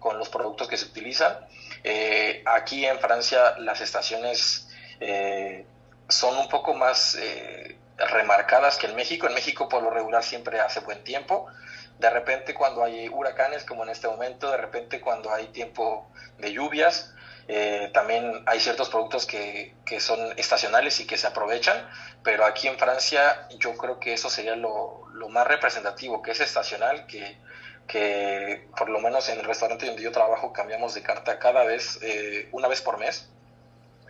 con 0.00 0.18
los 0.18 0.28
productos 0.30 0.66
que 0.66 0.76
se 0.76 0.86
utilizan. 0.86 1.38
Eh, 1.84 2.42
aquí 2.44 2.84
en 2.84 2.98
Francia 2.98 3.56
las 3.58 3.80
estaciones 3.80 4.68
eh, 4.98 5.64
son 6.08 6.36
un 6.38 6.48
poco 6.48 6.74
más 6.74 7.14
eh, 7.14 7.78
remarcadas 7.96 8.78
que 8.78 8.88
en 8.88 8.96
México. 8.96 9.28
En 9.28 9.34
México 9.34 9.68
por 9.68 9.84
lo 9.84 9.90
regular 9.90 10.24
siempre 10.24 10.58
hace 10.58 10.80
buen 10.80 11.04
tiempo, 11.04 11.46
de 12.00 12.10
repente 12.10 12.52
cuando 12.52 12.82
hay 12.82 13.08
huracanes, 13.08 13.62
como 13.62 13.84
en 13.84 13.90
este 13.90 14.08
momento, 14.08 14.50
de 14.50 14.56
repente 14.56 15.00
cuando 15.00 15.32
hay 15.32 15.46
tiempo 15.48 16.10
de 16.38 16.52
lluvias, 16.52 17.14
eh, 17.46 17.90
también 17.92 18.42
hay 18.46 18.58
ciertos 18.60 18.88
productos 18.88 19.26
que, 19.26 19.74
que, 19.84 20.00
son 20.00 20.18
estacionales 20.38 20.98
y 21.00 21.06
que 21.06 21.18
se 21.18 21.26
aprovechan, 21.26 21.88
pero 22.22 22.44
aquí 22.46 22.68
en 22.68 22.78
Francia 22.78 23.46
yo 23.58 23.76
creo 23.76 24.00
que 24.00 24.14
eso 24.14 24.30
sería 24.30 24.56
lo, 24.56 25.06
lo 25.12 25.28
más 25.28 25.46
representativo, 25.46 26.22
que 26.22 26.30
es 26.30 26.40
estacional, 26.40 27.06
que, 27.06 27.36
que, 27.86 28.66
por 28.76 28.88
lo 28.88 28.98
menos 29.00 29.28
en 29.28 29.38
el 29.40 29.44
restaurante 29.44 29.86
donde 29.86 30.02
yo 30.02 30.10
trabajo 30.10 30.52
cambiamos 30.52 30.94
de 30.94 31.02
carta 31.02 31.38
cada 31.38 31.64
vez, 31.64 31.98
eh, 32.02 32.48
una 32.52 32.68
vez 32.68 32.80
por 32.80 32.98
mes. 32.98 33.28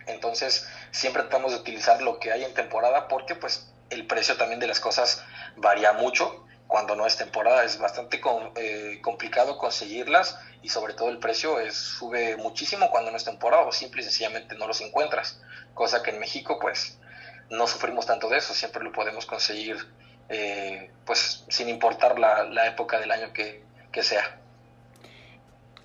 Entonces 0.07 0.69
siempre 0.91 1.23
tratamos 1.23 1.51
de 1.51 1.57
utilizar 1.57 2.01
lo 2.01 2.19
que 2.19 2.31
hay 2.31 2.43
en 2.43 2.53
temporada 2.53 3.07
porque 3.07 3.35
pues 3.35 3.67
el 3.89 4.05
precio 4.07 4.37
también 4.37 4.59
de 4.59 4.67
las 4.67 4.79
cosas 4.79 5.23
varía 5.57 5.93
mucho 5.93 6.45
cuando 6.67 6.95
no 6.95 7.05
es 7.05 7.17
temporada 7.17 7.63
es 7.63 7.77
bastante 7.77 8.19
eh, 8.55 8.99
complicado 9.01 9.57
conseguirlas 9.57 10.39
y 10.61 10.69
sobre 10.69 10.93
todo 10.93 11.09
el 11.09 11.19
precio 11.19 11.59
es, 11.59 11.75
sube 11.75 12.37
muchísimo 12.37 12.89
cuando 12.89 13.11
no 13.11 13.17
es 13.17 13.23
temporada 13.23 13.63
o 13.63 13.71
simple 13.71 14.01
y 14.01 14.05
sencillamente 14.05 14.55
no 14.55 14.67
los 14.67 14.81
encuentras, 14.81 15.41
cosa 15.73 16.01
que 16.01 16.11
en 16.11 16.19
México 16.19 16.57
pues 16.59 16.97
no 17.49 17.67
sufrimos 17.67 18.05
tanto 18.05 18.29
de 18.29 18.37
eso, 18.37 18.53
siempre 18.53 18.83
lo 18.83 18.91
podemos 18.91 19.25
conseguir 19.25 19.77
eh, 20.29 20.89
pues 21.05 21.45
sin 21.49 21.69
importar 21.69 22.17
la, 22.17 22.67
época 22.67 22.99
del 22.99 23.11
año 23.11 23.31
que, 23.31 23.63
sea. 24.01 24.39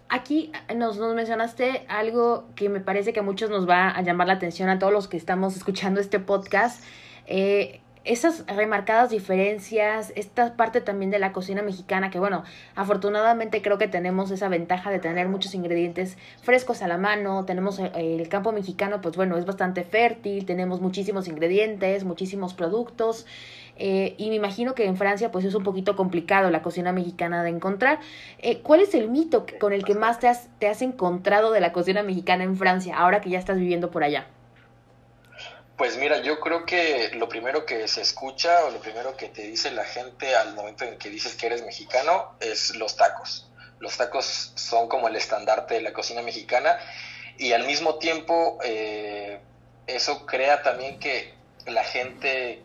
Aquí 0.08 0.50
nos, 0.74 0.96
nos, 0.96 1.14
mencionaste 1.14 1.84
algo 1.88 2.48
que 2.56 2.68
me 2.68 2.80
parece 2.80 3.12
que 3.12 3.20
a 3.20 3.22
muchos 3.22 3.50
nos 3.50 3.68
va 3.68 3.90
a 3.90 4.02
llamar 4.02 4.26
la 4.26 4.32
atención 4.32 4.68
a 4.68 4.80
todos 4.80 4.92
los 4.92 5.06
que 5.06 5.16
estamos 5.16 5.56
escuchando 5.56 6.00
este 6.00 6.18
podcast. 6.18 6.82
Eh, 7.26 7.80
esas 8.04 8.46
remarcadas 8.46 9.10
diferencias, 9.10 10.12
esta 10.16 10.56
parte 10.56 10.80
también 10.80 11.10
de 11.10 11.18
la 11.18 11.32
cocina 11.32 11.62
mexicana, 11.62 12.10
que 12.10 12.18
bueno, 12.18 12.44
afortunadamente 12.74 13.60
creo 13.60 13.76
que 13.76 13.88
tenemos 13.88 14.30
esa 14.30 14.48
ventaja 14.48 14.90
de 14.90 14.98
tener 14.98 15.28
muchos 15.28 15.54
ingredientes 15.54 16.16
frescos 16.42 16.82
a 16.82 16.88
la 16.88 16.96
mano, 16.96 17.44
tenemos 17.44 17.78
eh, 17.78 17.90
el, 17.94 18.28
campo 18.28 18.52
mexicano, 18.52 19.02
pues 19.02 19.16
bueno, 19.16 19.36
es 19.36 19.44
bastante 19.44 19.84
fértil, 19.84 20.46
tenemos 20.46 20.80
muchísimos 20.80 21.28
ingredientes, 21.28 22.04
muchísimos 22.04 22.54
productos, 22.54 23.26
eh, 23.76 24.14
y 24.16 24.30
me 24.30 24.36
imagino 24.36 24.74
que 24.74 24.86
en 24.86 24.96
Francia 24.96 25.30
pues 25.30 25.44
es 25.44 25.54
un 25.54 25.62
poquito 25.62 25.94
complicado 25.94 26.50
la 26.50 26.62
cocina 26.62 26.92
mexicana 26.92 27.42
de 27.42 27.50
encontrar. 27.50 28.00
Eh, 28.38 28.60
¿Cuál 28.60 28.80
es 28.80 28.94
el 28.94 29.10
mito 29.10 29.46
con 29.58 29.72
el 29.72 29.84
que 29.84 29.94
más 29.94 30.18
te 30.18 30.28
has, 30.28 30.48
te 30.58 30.68
has 30.68 30.82
encontrado 30.82 31.50
de 31.52 31.60
la 31.60 31.72
cocina 31.72 32.02
mexicana 32.02 32.44
en 32.44 32.56
Francia, 32.56 32.96
ahora 32.96 33.20
que 33.20 33.30
ya 33.30 33.38
estás 33.38 33.58
viviendo 33.58 33.90
por 33.90 34.04
allá? 34.04 34.26
Pues 35.80 35.96
mira, 35.96 36.20
yo 36.20 36.40
creo 36.40 36.66
que 36.66 37.08
lo 37.14 37.26
primero 37.26 37.64
que 37.64 37.88
se 37.88 38.02
escucha 38.02 38.66
o 38.66 38.70
lo 38.70 38.82
primero 38.82 39.16
que 39.16 39.28
te 39.30 39.40
dice 39.40 39.70
la 39.70 39.86
gente 39.86 40.36
al 40.36 40.54
momento 40.54 40.84
en 40.84 40.98
que 40.98 41.08
dices 41.08 41.36
que 41.36 41.46
eres 41.46 41.64
mexicano 41.64 42.36
es 42.38 42.76
los 42.76 42.96
tacos. 42.96 43.50
Los 43.78 43.96
tacos 43.96 44.52
son 44.56 44.88
como 44.88 45.08
el 45.08 45.16
estandarte 45.16 45.72
de 45.72 45.80
la 45.80 45.94
cocina 45.94 46.20
mexicana 46.20 46.78
y 47.38 47.54
al 47.54 47.64
mismo 47.64 47.94
tiempo 47.94 48.58
eh, 48.62 49.40
eso 49.86 50.26
crea 50.26 50.62
también 50.62 50.98
que 50.98 51.32
la 51.64 51.84
gente 51.84 52.62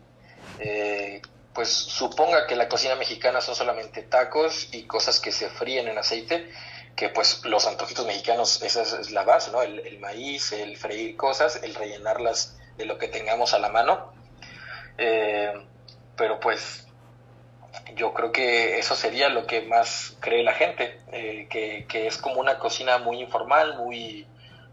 eh, 0.58 1.22
pues 1.54 1.70
suponga 1.70 2.46
que 2.46 2.54
la 2.54 2.68
cocina 2.68 2.96
mexicana 2.96 3.40
son 3.40 3.54
solamente 3.54 4.02
tacos 4.02 4.68
y 4.72 4.82
cosas 4.82 5.20
que 5.20 5.32
se 5.32 5.48
fríen 5.48 5.88
en 5.88 5.96
aceite, 5.96 6.50
que 6.94 7.08
pues 7.08 7.42
los 7.46 7.66
antojitos 7.66 8.04
mexicanos, 8.04 8.60
esa 8.62 8.82
es 8.82 9.10
la 9.10 9.22
base, 9.22 9.52
¿no? 9.52 9.62
El, 9.62 9.98
maíz, 10.00 10.52
el 10.52 10.76
freír 10.76 11.16
cosas, 11.16 11.60
el 11.62 11.74
rellenarlas 11.74 12.58
de 12.76 12.84
lo 12.84 12.98
que 12.98 13.08
tengamos 13.08 13.54
a 13.54 13.58
la 13.58 13.68
mano. 13.68 14.12
Eh, 14.98 15.52
pero 16.16 16.40
pues 16.40 16.86
yo 17.94 18.14
creo 18.14 18.32
que 18.32 18.78
eso 18.78 18.94
sería 18.94 19.28
lo 19.28 19.46
que 19.46 19.62
más 19.62 20.16
cree 20.20 20.42
la 20.42 20.54
gente, 20.54 21.00
eh, 21.12 21.46
que, 21.50 21.86
que, 21.88 22.06
es 22.06 22.18
como 22.18 22.40
una 22.40 22.58
cocina 22.58 22.98
muy 22.98 23.20
informal, 23.20 23.76
muy, 23.76 24.26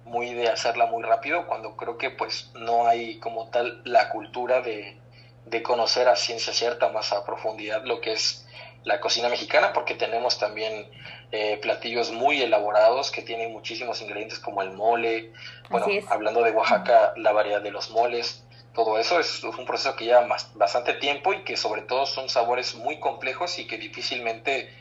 muy 0.06 0.34
de 0.34 0.50
hacerla 0.50 0.86
muy 0.86 1.04
rápido, 1.04 1.48
cuando 1.48 1.76
creo 1.76 1.98
que 1.98 2.10
pues 2.10 2.52
no 2.56 2.88
hay 2.88 3.20
como 3.20 3.50
tal 3.50 3.82
la 3.84 4.10
cultura 4.10 4.62
de, 4.62 4.98
de 5.46 5.64
conocer 5.64 6.08
a 6.08 6.16
ciencia 6.16 6.54
cierta 6.54 6.90
más 6.90 7.12
a 7.14 7.26
profundidad 7.26 7.84
lo 7.84 8.02
que 8.02 8.14
es 8.14 8.48
la 8.84 9.00
cocina 9.00 9.30
mexicana, 9.30 9.74
porque 9.74 9.96
tenemos 9.96 10.38
también 10.38 10.90
eh, 11.32 11.58
platillos 11.62 12.12
muy 12.12 12.42
elaborados 12.42 13.12
que 13.12 13.22
tienen 13.22 13.52
muchísimos 13.52 14.02
ingredientes 14.02 14.40
como 14.40 14.62
el 14.62 14.72
mole, 14.72 15.32
bueno, 15.70 15.88
hablando 16.10 16.44
de 16.44 16.52
Oaxaca, 16.52 17.14
la 17.16 17.32
variedad 17.32 17.62
de 17.62 17.72
los 17.72 17.92
moles, 17.92 18.44
todo 18.74 18.98
eso 18.98 19.20
es 19.20 19.44
un 19.44 19.66
proceso 19.66 19.96
que 19.96 20.06
lleva 20.06 20.28
bastante 20.56 20.94
tiempo 20.94 21.34
y 21.34 21.44
que 21.44 21.58
sobre 21.58 21.84
todo 21.84 22.06
son 22.06 22.28
sabores 22.28 22.76
muy 22.76 23.00
complejos 23.00 23.60
y 23.60 23.68
que 23.68 23.78
difícilmente 23.78 24.74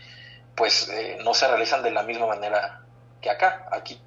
pues 0.54 0.88
eh, 0.88 1.18
no 1.22 1.34
se 1.34 1.46
realizan 1.48 1.82
de 1.82 1.90
la 1.90 2.02
misma 2.02 2.26
manera 2.26 2.82
que 3.20 3.30
acá. 3.30 3.68
Aquí 3.70 4.00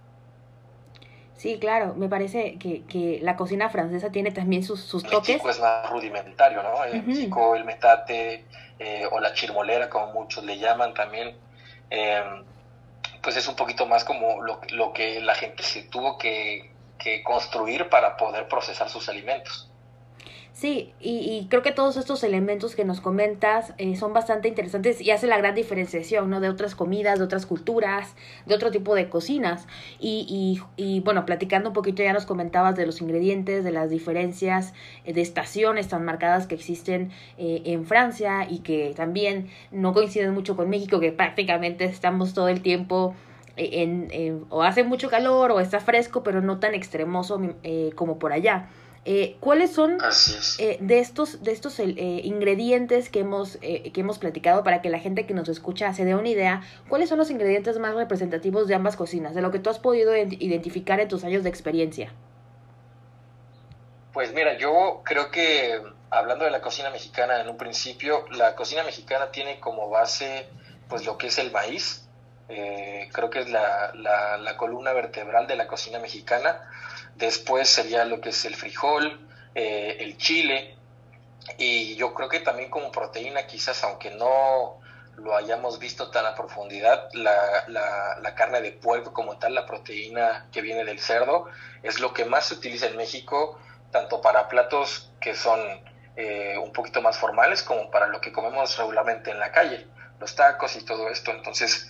Sí, 1.37 1.59
claro, 1.59 1.93
me 1.95 2.07
parece 2.07 2.57
que, 2.57 2.85
que 2.85 3.19
la 3.21 3.35
cocina 3.35 3.69
francesa 3.69 4.09
tiene 4.09 4.31
también 4.31 4.63
sus, 4.63 4.81
sus 4.81 5.03
toques. 5.03 5.43
es 5.43 5.59
más 5.59 5.89
rudimentario, 5.89 6.63
¿no? 6.63 6.85
En 6.85 7.05
México 7.05 7.55
el 7.55 7.65
metate 7.65 8.45
eh, 8.79 9.08
o 9.12 9.20
la 9.20 9.34
chirmolera, 9.34 9.89
como 9.89 10.13
muchos 10.13 10.44
le 10.44 10.58
llaman 10.58 10.94
también, 10.94 11.38
em, 11.89 12.46
pues 13.22 13.38
es 13.38 13.48
un 13.48 13.55
poquito 13.55 13.86
más 13.86 14.03
como 14.03 14.41
lo, 14.41 14.62
lo 14.72 14.94
que 14.94 15.22
la 15.22 15.36
gente 15.36 15.63
se 15.63 15.84
tuvo 15.84 16.17
que, 16.17 16.72
que 16.98 17.24
construir 17.24 17.89
para 17.89 18.17
poder 18.17 18.48
procesar 18.48 18.89
sus 18.89 19.10
alimentos. 19.10 19.72
Sí, 20.55 20.93
y, 21.01 21.47
creo 21.50 21.63
que 21.63 21.74
todos 21.74 21.97
estos 21.97 22.24
elementos 22.24 22.77
que 22.77 22.85
nos 22.85 23.01
comentas 23.01 23.74
eh, 23.77 23.97
son 23.97 24.13
bastante 24.13 24.47
interesantes 24.47 25.01
y 25.01 25.12
hace 25.12 25.27
la 25.27 25.38
gran 25.38 25.53
diferenciación, 25.53 26.29
¿no? 26.29 26.39
De 26.39 26.47
otras 26.47 26.75
comidas, 26.75 27.19
de 27.19 27.25
otras 27.25 27.45
culturas, 27.45 28.15
de 28.45 28.55
otro 28.55 28.71
tipo 28.71 28.95
de 28.95 29.09
cocinas. 29.09 29.67
Y, 30.00 30.25
y, 30.77 30.81
y 30.81 31.01
bueno, 31.01 31.25
platicando 31.25 31.71
un 31.71 31.74
poquito 31.74 32.03
ya 32.03 32.13
nos 32.13 32.25
comentabas 32.25 32.77
de 32.77 32.85
los 32.85 33.01
ingredientes, 33.01 33.65
de 33.65 33.71
las 33.74 33.89
diferencias 33.89 34.74
eh, 35.03 35.12
de 35.12 35.19
estaciones 35.19 35.89
tan 35.89 36.05
marcadas 36.05 36.47
que 36.47 36.55
existen 36.55 37.12
eh, 37.38 37.63
en 37.65 37.85
Francia 37.85 38.47
y 38.50 38.59
que 38.59 38.93
también 38.95 39.50
no 39.71 39.91
coinciden 39.91 40.33
mucho 40.33 40.55
con 40.55 40.69
México, 40.69 41.01
que 41.01 41.12
prácticamente 41.12 41.83
estamos 41.83 42.33
todo 42.33 42.47
el 42.47 42.62
tiempo 42.62 43.13
en, 43.57 44.45
o 44.50 44.63
hace 44.63 44.85
mucho 44.85 45.09
calor 45.09 45.51
o 45.51 45.59
está 45.59 45.81
fresco, 45.81 46.24
pero 46.24 46.41
no 46.41 46.59
tan 46.59 46.74
extremoso 46.75 47.41
como 47.95 48.19
por 48.19 48.31
allá. 48.31 48.69
Eh, 49.07 49.38
¿Cuáles 49.39 49.71
son 49.71 50.00
eh, 50.57 50.77
de 50.81 51.00
estos, 51.00 51.43
de 51.43 51.51
estos 51.51 51.79
eh, 51.79 51.93
ingredientes 52.24 53.12
que 53.12 53.19
hemos, 53.19 53.57
que 53.57 53.93
hemos 53.95 54.17
platicado 54.17 54.63
para 54.63 54.81
que 54.81 54.89
la 54.89 54.97
gente 54.97 55.27
que 55.27 55.35
nos 55.35 55.47
escucha 55.47 55.93
se 55.93 56.05
dé 56.05 56.15
una 56.15 56.29
idea? 56.29 56.63
¿Cuáles 56.89 57.09
son 57.09 57.19
los 57.19 57.29
ingredientes 57.29 57.77
más 57.77 57.93
representativos 57.93 58.67
de 58.67 58.74
ambas 58.74 58.95
cocinas, 58.95 59.35
de 59.35 59.43
lo 59.43 59.51
que 59.51 59.59
tú 59.59 59.69
has 59.69 59.77
podido 59.77 60.17
identificar 60.17 61.00
en 61.00 61.07
tus 61.07 61.24
años 61.24 61.43
de 61.43 61.50
experiencia? 61.50 62.12
Pues 64.12 64.33
mira, 64.33 64.57
yo 64.57 65.01
creo 65.05 65.29
que 65.29 65.79
hablando 66.09 66.45
de 66.45 66.51
la 66.51 66.62
cocina 66.62 66.89
mexicana 66.89 67.41
en 67.41 67.47
un 67.47 67.57
principio, 67.57 68.25
la 68.31 68.55
cocina 68.55 68.83
mexicana 68.83 69.29
tiene 69.29 69.59
como 69.59 69.88
base 69.88 70.47
pues 70.89 71.05
lo 71.05 71.19
que 71.19 71.27
es 71.27 71.38
el 71.38 71.51
maíz. 71.51 72.07
creo 72.47 73.29
que 73.29 73.41
es 73.41 73.50
la, 73.51 73.91
la, 73.93 74.38
la 74.38 74.57
columna 74.57 74.93
vertebral 74.93 75.45
de 75.45 75.57
la 75.57 75.67
cocina 75.67 76.00
mexicana 76.00 76.71
después 77.15 77.69
sería 77.69 78.05
lo 78.05 78.22
que 78.22 78.29
es 78.29 78.45
el 78.45 78.55
frijol, 78.55 79.27
eh, 79.53 79.98
el 80.00 80.17
chile, 80.17 80.75
y 81.57 81.95
yo 81.95 82.13
creo 82.13 82.29
que 82.29 82.39
también 82.39 82.69
como 82.69 82.91
proteína, 82.91 83.48
quizás 83.48 83.84
aunque 83.84 84.12
no 84.12 84.79
lo 85.17 85.36
hayamos 85.36 85.79
visto 85.79 86.12
tan 86.12 86.25
a 86.25 86.36
profundidad, 86.36 87.10
la, 87.13 87.65
la, 87.67 88.36
carne 88.36 88.62
de 88.62 88.74
puerco 88.74 89.13
como 89.13 89.38
tal, 89.38 89.55
la 89.55 89.65
proteína 89.65 90.48
que 90.51 90.62
viene 90.62 90.84
del 90.84 91.00
cerdo, 91.00 91.48
es 91.84 92.00
lo 92.00 92.13
que 92.13 92.25
más 92.25 92.48
se 92.48 92.55
utiliza 92.55 92.88
en 92.88 92.98
México, 92.98 93.57
tanto 93.91 94.19
para 94.19 94.50
platos 94.50 95.12
que 95.22 95.34
son 95.36 95.62
eh, 96.17 96.57
un 96.57 96.74
poquito 96.74 97.01
más 97.01 97.17
formales 97.17 97.63
como 97.63 97.89
para 97.91 98.07
lo 98.07 98.19
que 98.19 98.34
comemos 98.34 98.77
regularmente 98.77 99.31
en 99.31 99.39
la 99.39 99.53
calle, 99.53 99.88
los 100.19 100.36
tacos 100.36 100.75
y 100.75 100.84
todo 100.84 101.10
esto. 101.10 101.31
Entonces, 101.31 101.89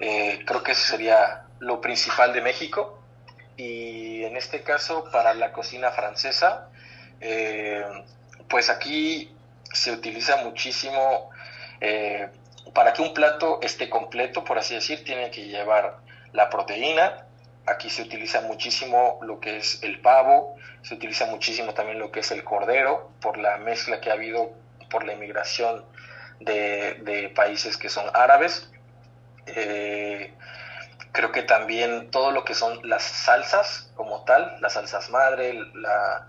eh, 0.00 0.42
creo 0.44 0.64
que 0.64 0.72
eso 0.72 0.84
sería 0.84 1.44
lo 1.60 1.80
principal 1.80 2.32
de 2.32 2.40
México 2.40 3.03
y 3.56 4.24
en 4.24 4.36
este 4.36 4.62
caso 4.62 5.04
para 5.12 5.34
la 5.34 5.52
cocina 5.52 5.90
francesa, 5.90 6.68
eh, 7.20 7.84
pues 8.48 8.70
aquí 8.70 9.34
se 9.72 9.92
utiliza 9.92 10.38
muchísimo, 10.38 11.30
eh, 11.80 12.28
para 12.72 12.92
que 12.92 13.02
un 13.02 13.14
plato 13.14 13.60
esté 13.62 13.88
completo, 13.88 14.44
por 14.44 14.58
así 14.58 14.74
decir, 14.74 15.04
tiene 15.04 15.30
que 15.30 15.46
llevar 15.46 15.98
la 16.32 16.50
proteína, 16.50 17.26
aquí 17.66 17.90
se 17.90 18.02
utiliza 18.02 18.40
muchísimo 18.42 19.18
lo 19.22 19.40
que 19.40 19.58
es 19.58 19.82
el 19.82 20.00
pavo, 20.00 20.56
se 20.82 20.94
utiliza 20.94 21.26
muchísimo 21.26 21.74
también 21.74 21.98
lo 21.98 22.10
que 22.10 22.20
es 22.20 22.30
el 22.30 22.44
cordero, 22.44 23.10
por 23.20 23.38
la 23.38 23.56
mezcla 23.58 24.00
que 24.00 24.10
ha 24.10 24.14
habido 24.14 24.52
por 24.90 25.04
la 25.04 25.14
inmigración 25.14 25.84
de, 26.40 27.32
países 27.34 27.76
que 27.76 27.88
son 27.88 28.04
árabes. 28.14 28.68
Eh, 29.46 30.32
Creo 31.14 31.30
que 31.30 31.44
también 31.44 32.10
todo 32.10 32.32
lo 32.32 32.44
que 32.44 32.54
son 32.54 32.80
las 32.88 33.04
salsas 33.04 33.88
como 33.94 34.24
tal, 34.24 34.56
las 34.60 34.72
salsas 34.72 35.10
madre, 35.10 35.54
la, 35.72 36.26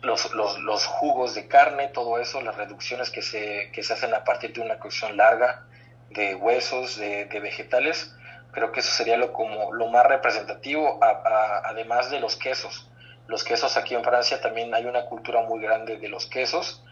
los, 0.00 0.32
los, 0.32 0.86
jugos 0.86 1.34
de 1.34 1.46
carne, 1.46 1.88
todo 1.88 2.18
eso, 2.18 2.40
las 2.40 2.56
reducciones 2.56 3.10
que 3.10 3.20
se, 3.20 3.70
que 3.74 3.82
se 3.82 3.92
hacen 3.92 4.14
a 4.14 4.24
partir 4.24 4.54
de 4.54 4.62
una 4.62 4.78
cocción 4.78 5.18
larga 5.18 5.66
de 6.08 6.34
huesos, 6.34 6.96
de, 6.96 7.26
vegetales, 7.26 8.10
creo 8.52 8.72
que 8.72 8.80
eso 8.80 8.90
sería 8.90 9.18
lo, 9.18 9.34
como, 9.34 9.70
lo 9.70 9.88
más 9.88 10.06
representativo, 10.06 10.98
además 11.02 12.10
de 12.10 12.20
los 12.20 12.36
quesos. 12.36 12.90
Los 13.26 13.44
quesos 13.44 13.76
aquí 13.76 13.94
en 13.94 14.02
Francia 14.02 14.40
también 14.40 14.74
hay 14.74 14.86
una 14.86 15.04
cultura 15.04 15.42
muy 15.42 15.60
grande 15.60 15.98
de 15.98 16.08
los 16.08 16.26
quesos, 16.26 16.82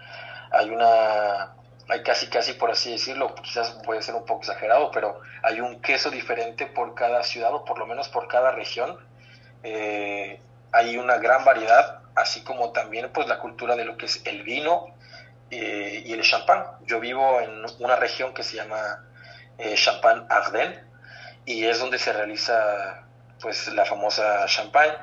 hay 0.51 0.69
una 0.69 1.55
hay 1.89 2.03
casi, 2.03 2.29
casi 2.29 2.55
por 2.55 2.71
así 2.71 2.93
decirlo, 2.93 3.35
quizás 3.35 3.79
puede 3.85 4.01
ser 4.01 4.15
un 4.15 4.25
poco 4.25 4.41
exagerado, 4.41 4.91
pero 4.91 5.21
hay 5.43 5.61
un 5.61 5.81
queso 5.83 6.11
diferente 6.11 6.67
por 6.67 6.95
cada 6.95 7.23
ciudad 7.23 7.53
o 7.55 7.65
por 7.65 7.79
lo 7.79 7.87
menos 7.87 8.09
por 8.09 8.27
cada 8.27 8.53
región. 8.53 8.99
Eh, 9.63 10.41
hay 10.73 10.97
una 10.97 11.19
gran 11.19 11.45
variedad, 11.45 12.01
así 12.15 12.43
como 12.43 12.73
también 12.73 13.11
pues 13.13 13.29
la 13.29 13.39
cultura 13.39 13.77
de 13.77 13.85
lo 13.85 13.97
que 13.99 14.07
es 14.07 14.23
el 14.25 14.43
vino 14.43 14.87
eh, 15.51 16.03
y 16.07 16.13
el 16.13 16.23
champán. 16.23 16.65
Yo 16.87 17.01
vivo 17.01 17.41
en 17.41 17.65
una 17.79 17.97
región 17.97 18.33
que 18.33 18.43
se 18.43 18.57
llama 18.57 19.05
eh, 19.59 19.75
Champagne 19.77 20.25
Ardennes 20.31 20.81
y 21.45 21.67
es 21.67 21.79
donde 21.79 21.99
se 21.99 22.13
realiza 22.13 23.05
pues 23.41 23.69
la 23.69 23.85
famosa 23.85 24.47
champagne. 24.47 24.95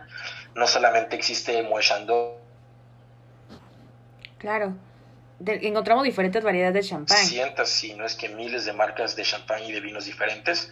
No 0.55 0.65
solamente 0.65 1.15
existe 1.15 1.61
Moët 1.61 1.83
Chandon. 1.83 2.31
Claro 4.39 4.73
encontramos 5.45 6.03
diferentes 6.03 6.43
variedades 6.43 6.74
de 6.74 6.89
champán. 6.89 7.17
Cientos, 7.17 7.69
si 7.69 7.93
no 7.93 8.05
es 8.05 8.15
que 8.15 8.29
miles 8.29 8.65
de 8.65 8.74
marcas 8.74 9.15
de 9.15 9.24
champán 9.24 9.63
y 9.63 9.71
de 9.71 9.79
vinos 9.79 10.05
diferentes. 10.05 10.71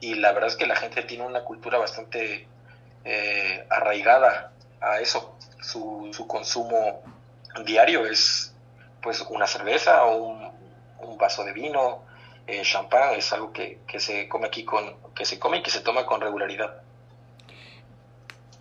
Y 0.00 0.14
la 0.14 0.32
verdad 0.32 0.48
es 0.48 0.56
que 0.56 0.66
la 0.66 0.76
gente 0.76 1.02
tiene 1.02 1.24
una 1.24 1.42
cultura 1.42 1.78
bastante 1.78 2.46
eh, 3.04 3.66
arraigada 3.68 4.52
a 4.80 5.00
eso. 5.00 5.36
Su, 5.62 6.10
su, 6.12 6.26
consumo 6.26 7.02
diario 7.64 8.06
es 8.06 8.54
pues 9.02 9.20
una 9.28 9.46
cerveza 9.46 10.04
o 10.04 10.50
un, 11.00 11.18
vaso 11.18 11.44
de 11.44 11.52
vino, 11.52 12.02
eh, 12.46 12.62
champán, 12.62 13.14
es 13.14 13.30
algo 13.34 13.52
que, 13.52 13.80
que 13.86 14.00
se 14.00 14.26
come 14.26 14.46
aquí 14.46 14.64
con, 14.64 14.96
que 15.14 15.26
se 15.26 15.38
come 15.38 15.58
y 15.58 15.62
que 15.62 15.70
se 15.70 15.80
toma 15.80 16.06
con 16.06 16.22
regularidad 16.22 16.82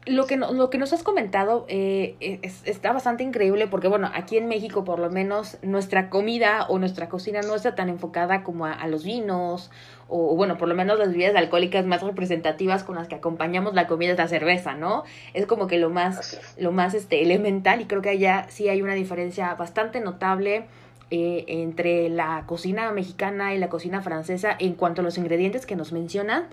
lo 0.09 0.25
que, 0.25 0.37
lo 0.37 0.69
que 0.69 0.77
nos 0.77 0.91
has 0.93 1.03
comentado 1.03 1.65
eh, 1.69 2.39
está 2.65 2.91
bastante 2.91 3.23
increíble 3.23 3.67
porque, 3.67 3.87
bueno, 3.87 4.09
aquí 4.13 4.37
en 4.37 4.47
México 4.47 4.83
por 4.83 4.99
lo 4.99 5.09
menos 5.09 5.57
nuestra 5.61 6.09
comida 6.09 6.65
o 6.67 6.79
nuestra 6.79 7.09
cocina 7.09 7.41
no 7.41 7.55
está 7.55 7.75
tan 7.75 7.89
enfocada 7.89 8.43
como 8.43 8.65
a, 8.65 8.87
los 8.87 9.03
vinos 9.03 9.71
o, 10.07 10.35
bueno, 10.35 10.57
por 10.57 10.67
lo 10.67 10.75
menos 10.75 10.97
las 10.97 11.09
bebidas 11.09 11.35
alcohólicas 11.35 11.85
más 11.85 12.01
representativas 12.01 12.83
con 12.83 12.95
las 12.95 13.07
que 13.07 13.15
acompañamos 13.15 13.73
la 13.75 13.87
comida 13.87 14.11
es 14.11 14.17
la 14.17 14.27
cerveza, 14.27 14.73
¿no? 14.73 15.03
Es 15.33 15.45
como 15.45 15.67
que 15.67 15.77
lo 15.77 15.89
más, 15.89 16.39
lo 16.57 16.71
más 16.71 16.95
este, 16.95 17.21
elemental 17.21 17.81
y 17.81 17.85
creo 17.85 18.01
que 18.01 18.09
allá 18.09 18.47
sí 18.49 18.67
hay 18.69 18.81
una 18.81 18.95
diferencia 18.95 19.53
bastante 19.53 19.99
notable 19.99 20.65
eh, 21.11 21.45
entre 21.47 22.07
la 22.09 22.43
cocina 22.45 22.91
mexicana 22.91 23.55
y 23.55 23.57
la 23.57 23.69
cocina 23.69 24.01
francesa 24.01 24.55
en 24.59 24.73
cuanto 24.73 25.01
a 25.01 25.03
los 25.03 25.17
ingredientes 25.17 25.65
que 25.65 25.75
nos 25.75 25.91
mencionan. 25.91 26.47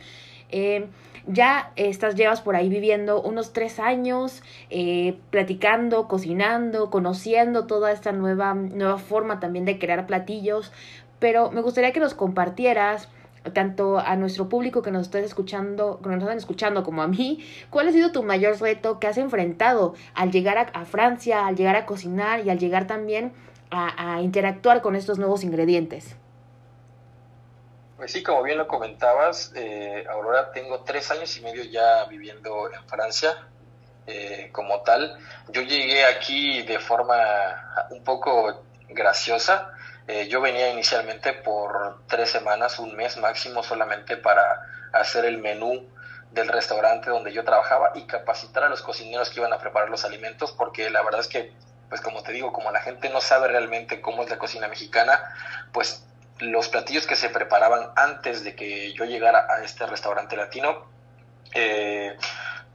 Eh, 0.51 0.87
ya 1.27 1.73
estás, 1.75 2.15
llevas 2.15 2.41
por 2.41 2.55
ahí 2.55 2.69
viviendo 2.69 3.21
unos 3.21 3.53
tres 3.53 3.81
años, 3.81 4.43
eh, 4.71 5.19
platicando, 5.31 6.07
cocinando, 6.07 6.91
conociendo 6.91 7.67
toda 7.67 7.91
esta 7.91 8.13
nueva, 8.13 8.55
nueva 8.55 8.99
forma 8.99 9.41
también 9.41 9.65
de 9.65 9.79
crear 9.79 10.07
platillos, 10.07 10.73
pero 11.19 11.51
me 11.51 11.63
gustaría 11.63 11.93
que 11.93 12.01
nos 12.01 12.15
compartieras 12.15 13.09
tanto 13.53 13.99
a 13.99 14.17
nuestro 14.17 14.49
público 14.49 14.83
que 14.83 14.91
nos 14.91 15.03
está 15.03 15.19
escuchando, 15.19 16.01
que 16.03 16.09
nos 16.09 16.19
están 16.19 16.37
escuchando 16.37 16.83
como 16.83 17.03
a 17.03 17.09
mí, 17.09 17.45
¿cuál 17.71 17.89
ha 17.89 17.93
sido 17.93 18.13
tu 18.13 18.23
mayor 18.23 18.61
reto 18.61 18.99
que 18.99 19.07
has 19.07 19.19
enfrentado 19.19 19.95
al 20.15 20.31
llegar 20.31 20.71
a, 20.73 20.85
Francia, 20.85 21.47
al 21.47 21.57
llegar 21.57 21.77
a 21.77 21.87
cocinar 21.87 22.45
y 22.45 22.51
al 22.51 22.59
llegar 22.59 22.87
también 22.87 23.33
a, 23.71 24.21
interactuar 24.23 24.81
con 24.81 24.97
estos 24.97 25.19
nuevos 25.19 25.45
ingredientes? 25.45 26.17
Pues 27.97 28.13
sí, 28.13 28.23
como 28.23 28.43
bien 28.43 28.59
lo 28.59 28.69
comentabas, 28.69 29.53
eh, 29.55 30.05
Aurora, 30.11 30.53
tengo 30.53 30.81
tres 30.81 31.11
años 31.11 31.35
y 31.39 31.41
medio 31.41 31.65
ya 31.65 32.05
viviendo 32.05 32.71
en 32.71 32.87
Francia 32.87 33.49
eh, 34.07 34.51
como 34.53 34.83
tal. 34.83 35.19
Yo 35.49 35.63
llegué 35.63 36.05
aquí 36.05 36.63
de 36.63 36.79
forma 36.79 37.07
un 37.91 38.05
poco 38.05 38.65
graciosa. 38.91 39.73
Eh, 40.07 40.29
yo 40.29 40.43
venía 40.43 40.71
inicialmente 40.71 41.33
por 41.33 42.07
tres 42.07 42.31
semanas, 42.31 42.79
un 42.79 42.95
mes 42.95 43.17
máximo, 43.17 43.63
solamente 43.63 44.19
para 44.19 44.67
hacer 44.93 45.25
el 45.25 45.39
menú 45.39 45.89
del 46.33 46.49
restaurante 46.49 47.09
donde 47.09 47.33
yo 47.33 47.45
trabajaba 47.45 47.93
y 47.95 48.07
capacitar 48.07 48.65
a 48.65 48.69
los 48.69 48.83
cocineros 48.83 49.31
que 49.31 49.41
iban 49.41 49.55
a 49.55 49.59
preparar 49.59 49.89
los 49.89 50.05
alimentos, 50.05 50.53
porque 50.53 50.91
la 50.91 51.03
verdad 51.03 51.21
es 51.21 51.29
que, 51.29 51.55
pues 51.89 52.03
como 52.03 52.23
te 52.23 52.33
digo, 52.33 52.53
como 52.53 52.71
la 52.73 52.81
gente 52.81 53.09
no 53.09 53.23
sabe 53.23 53.49
realmente 53.49 54.03
cómo 54.03 54.23
es 54.23 54.29
la 54.29 54.37
cocina 54.39 54.69
mexicana, 54.69 55.19
pues 55.73 56.06
los 56.39 56.69
platillos 56.69 57.07
que 57.07 57.17
se 57.17 57.31
preparaban 57.31 57.91
antes 57.97 58.45
de 58.45 58.55
que 58.55 58.93
yo 58.93 59.05
llegara 59.05 59.47
a 59.49 59.65
este 59.65 59.87
restaurante 59.87 60.37
latino, 60.37 60.87
eh, 61.55 62.17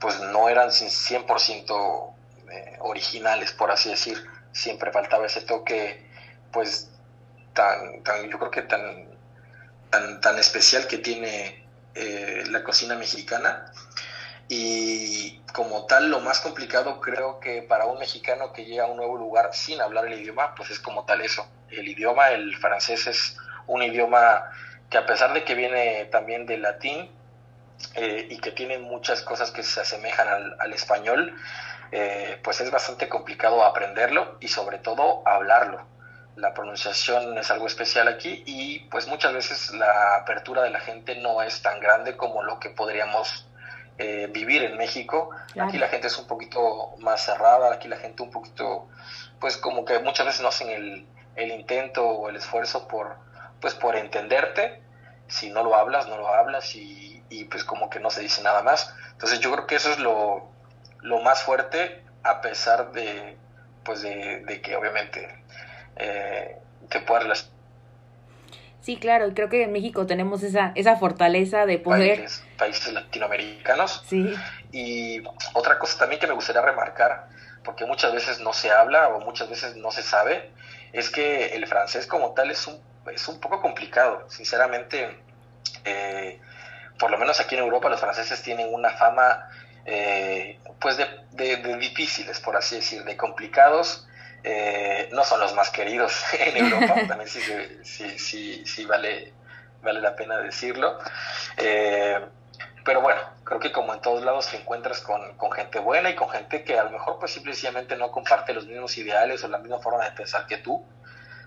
pues 0.00 0.20
no 0.20 0.48
eran 0.48 0.70
100% 0.70 2.14
eh, 2.50 2.76
originales, 2.80 3.52
por 3.52 3.70
así 3.70 3.90
decir. 3.90 4.24
Siempre 4.52 4.90
faltaba 4.90 5.26
ese 5.26 5.42
toque, 5.42 6.04
pues 6.52 6.90
tan, 7.54 8.02
tan 8.02 8.28
yo 8.28 8.38
creo 8.38 8.50
que 8.50 8.62
tan, 8.62 9.06
tan, 9.90 10.20
tan 10.20 10.38
especial 10.38 10.86
que 10.86 10.98
tiene 10.98 11.64
eh, 11.94 12.44
la 12.48 12.64
cocina 12.64 12.96
mexicana. 12.96 13.72
Y 14.48 15.38
como 15.52 15.86
tal, 15.86 16.10
lo 16.10 16.20
más 16.20 16.40
complicado 16.40 17.00
creo 17.00 17.40
que 17.40 17.62
para 17.62 17.86
un 17.86 17.98
mexicano 17.98 18.52
que 18.52 18.64
llega 18.64 18.84
a 18.84 18.88
un 18.88 18.96
nuevo 18.96 19.16
lugar 19.16 19.54
sin 19.54 19.80
hablar 19.80 20.06
el 20.06 20.20
idioma, 20.20 20.54
pues 20.54 20.70
es 20.70 20.80
como 20.80 21.04
tal 21.04 21.20
eso. 21.20 21.46
El 21.70 21.88
idioma, 21.88 22.30
el 22.30 22.56
francés 22.56 23.06
es 23.06 23.36
un 23.66 23.82
idioma 23.82 24.44
que 24.90 24.98
a 24.98 25.06
pesar 25.06 25.32
de 25.32 25.44
que 25.44 25.54
viene 25.54 26.06
también 26.06 26.46
del 26.46 26.62
latín 26.62 27.10
eh, 27.94 28.26
y 28.30 28.38
que 28.38 28.52
tiene 28.52 28.78
muchas 28.78 29.22
cosas 29.22 29.50
que 29.50 29.62
se 29.62 29.80
asemejan 29.80 30.28
al, 30.58 30.72
español, 30.72 31.34
eh, 31.90 32.38
pues 32.42 32.60
es 32.60 32.70
bastante 32.70 33.08
complicado 33.08 33.64
aprenderlo 33.64 34.36
y 34.40 34.48
sobre 34.48 34.78
todo 34.78 35.26
hablarlo 35.26 35.92
la 36.36 36.54
pronunciación 36.54 37.36
es 37.36 37.50
algo 37.50 37.66
especial 37.66 38.08
aquí 38.08 38.42
y 38.46 38.80
pues 38.90 39.06
muchas 39.06 39.34
veces 39.34 39.70
la 39.72 40.16
apertura 40.16 40.62
de 40.62 40.70
la 40.70 40.80
gente 40.80 41.16
no 41.16 41.42
es 41.42 41.60
tan 41.62 41.78
grande 41.80 42.16
como 42.16 42.42
lo 42.42 42.58
que 42.58 42.70
podríamos 42.70 43.46
eh, 43.98 44.28
vivir 44.32 44.62
en 44.62 44.78
México. 44.78 45.30
Aquí 45.60 45.76
la 45.78 45.88
gente 45.88 46.06
es 46.06 46.18
un 46.18 46.26
poquito 46.26 46.94
más 46.98 47.24
cerrada, 47.24 47.74
aquí 47.74 47.88
la 47.88 47.98
gente 47.98 48.22
un 48.22 48.30
poquito, 48.30 48.88
pues 49.40 49.58
como 49.58 49.84
que 49.84 49.98
muchas 49.98 50.26
veces 50.26 50.40
no 50.40 50.48
hacen 50.48 50.70
el, 50.70 51.06
el 51.36 51.50
intento 51.50 52.06
o 52.06 52.30
el 52.30 52.36
esfuerzo 52.36 52.88
por, 52.88 53.16
pues 53.62 53.74
por 53.74 53.96
entenderte. 53.96 54.82
Si 55.28 55.48
no 55.48 55.62
lo 55.62 55.74
hablas, 55.74 56.08
no 56.08 56.18
lo 56.18 56.28
hablas 56.28 56.74
y, 56.74 57.22
y 57.30 57.44
pues 57.44 57.64
como 57.64 57.88
que 57.88 58.00
no 58.00 58.10
se 58.10 58.20
dice 58.20 58.42
nada 58.42 58.62
más. 58.62 58.94
Entonces 59.12 59.40
yo 59.40 59.50
creo 59.52 59.66
que 59.66 59.76
eso 59.76 59.90
es 59.90 59.98
lo, 59.98 60.50
lo 61.00 61.20
más 61.22 61.42
fuerte 61.42 62.04
a 62.24 62.42
pesar 62.42 62.92
de, 62.92 63.38
pues 63.84 64.02
de, 64.02 64.44
de 64.44 64.60
que 64.60 64.76
obviamente 64.76 65.42
eh, 65.96 66.58
que 66.90 67.00
pueda 67.00 67.32
Sí, 68.80 68.96
claro, 68.96 69.28
y 69.28 69.34
creo 69.34 69.48
que 69.48 69.62
en 69.62 69.72
México 69.72 70.06
tenemos 70.06 70.42
esa, 70.42 70.72
esa 70.74 70.96
fortaleza 70.96 71.66
de 71.66 71.78
poder... 71.78 72.26
Países, 72.58 72.92
latinoamericanos. 72.92 74.02
Sí. 74.08 74.34
Y 74.72 75.22
otra 75.52 75.78
cosa 75.78 75.98
también 75.98 76.20
que 76.20 76.26
me 76.26 76.32
gustaría 76.32 76.62
remarcar, 76.62 77.28
porque 77.62 77.86
muchas 77.86 78.12
veces 78.12 78.40
no 78.40 78.52
se 78.52 78.72
habla 78.72 79.08
o 79.08 79.20
muchas 79.20 79.48
veces 79.48 79.76
no 79.76 79.92
se 79.92 80.02
sabe, 80.02 80.50
es 80.92 81.10
que 81.10 81.54
el 81.54 81.64
francés 81.68 82.08
como 82.08 82.32
tal 82.32 82.50
es 82.50 82.66
un, 82.66 82.80
es 83.10 83.26
un 83.28 83.40
poco 83.40 83.60
complicado. 83.60 84.28
Sinceramente, 84.30 85.18
eh, 85.84 86.40
por 86.98 87.10
lo 87.10 87.18
menos 87.18 87.40
aquí 87.40 87.54
en 87.54 87.62
Europa 87.62 87.88
los 87.88 88.00
franceses 88.00 88.42
tienen 88.42 88.72
una 88.72 88.90
fama 88.90 89.48
eh, 89.84 90.60
pues 90.80 90.96
de, 90.96 91.06
de, 91.32 91.76
difíciles, 91.76 92.40
por 92.40 92.56
así 92.56 92.76
decir, 92.76 93.04
de 93.04 93.16
complicados 93.16 94.06
eh, 94.44 95.08
no 95.12 95.24
son 95.24 95.40
los 95.40 95.54
más 95.54 95.70
queridos 95.70 96.12
en 96.38 96.56
Europa, 96.56 96.94
también 97.08 97.28
sí, 97.28 97.40
sí, 97.82 98.18
sí, 98.18 98.66
sí, 98.66 98.84
vale, 98.84 99.32
vale 99.82 100.00
la 100.00 100.16
pena 100.16 100.38
decirlo. 100.38 100.98
Eh, 101.56 102.20
pero 102.84 103.00
bueno, 103.00 103.20
creo 103.44 103.60
que 103.60 103.70
como 103.70 103.94
en 103.94 104.00
todos 104.00 104.24
lados 104.24 104.48
te 104.48 104.56
encuentras 104.56 105.00
con, 105.00 105.22
gente 105.52 105.78
buena 105.78 106.10
y 106.10 106.16
con 106.16 106.28
gente 106.28 106.64
que 106.64 106.78
a 106.78 106.84
lo 106.84 106.90
mejor 106.90 107.18
pues 107.20 107.32
simplemente 107.32 107.96
no 107.96 108.10
comparte 108.10 108.52
los 108.52 108.66
mismos 108.66 108.96
ideales 108.98 109.44
o 109.44 109.48
la 109.48 109.58
misma 109.58 109.78
forma 109.78 110.04
de 110.04 110.12
pensar 110.12 110.46
que 110.46 110.56
tú. 110.56 110.84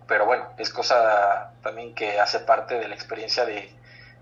Pero 0.08 0.26
bueno, 0.26 0.46
es 0.58 0.70
cosa 0.72 1.52
también 1.64 1.96
que 1.96 2.20
hace 2.20 2.40
parte 2.40 2.80
de 2.80 2.88
la 2.88 2.96
experiencia 2.96 3.46
de, 3.46 3.70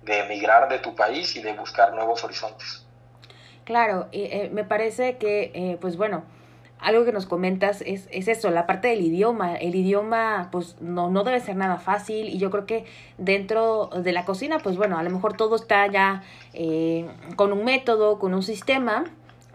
emigrar 0.05 0.69
de 0.69 0.79
tu 0.79 0.95
país 0.95 1.35
y 1.35 1.41
de 1.41 1.53
buscar 1.53 1.93
nuevos 1.93 2.23
horizontes. 2.23 2.85
Claro, 3.63 4.07
eh, 4.11 4.49
me 4.51 4.63
parece 4.63 5.17
que, 5.17 5.77
pues 5.79 5.95
bueno, 5.95 6.23
algo 6.83 7.05
que 7.05 7.13
nos 7.13 7.25
comentas 7.25 7.81
es, 7.81 8.07
es 8.11 8.27
eso, 8.27 8.49
la 8.51 8.67
parte 8.67 8.89
del 8.89 9.01
idioma. 9.01 9.55
El 9.55 9.73
idioma, 9.73 10.49
pues, 10.51 10.75
no, 10.81 11.09
no 11.09 11.23
debe 11.23 11.39
ser 11.39 11.55
nada 11.55 11.77
fácil 11.77 12.27
y 12.27 12.37
yo 12.37 12.51
creo 12.51 12.65
que 12.65 12.85
dentro 13.17 13.87
de 13.87 14.11
la 14.11 14.25
cocina, 14.25 14.59
pues 14.59 14.75
bueno, 14.75 14.97
a 14.97 15.03
lo 15.03 15.09
mejor 15.09 15.37
todo 15.37 15.55
está 15.55 15.87
ya 15.87 16.23
eh, 16.53 17.09
con 17.37 17.53
un 17.53 17.63
método, 17.63 18.19
con 18.19 18.33
un 18.33 18.43
sistema, 18.43 19.05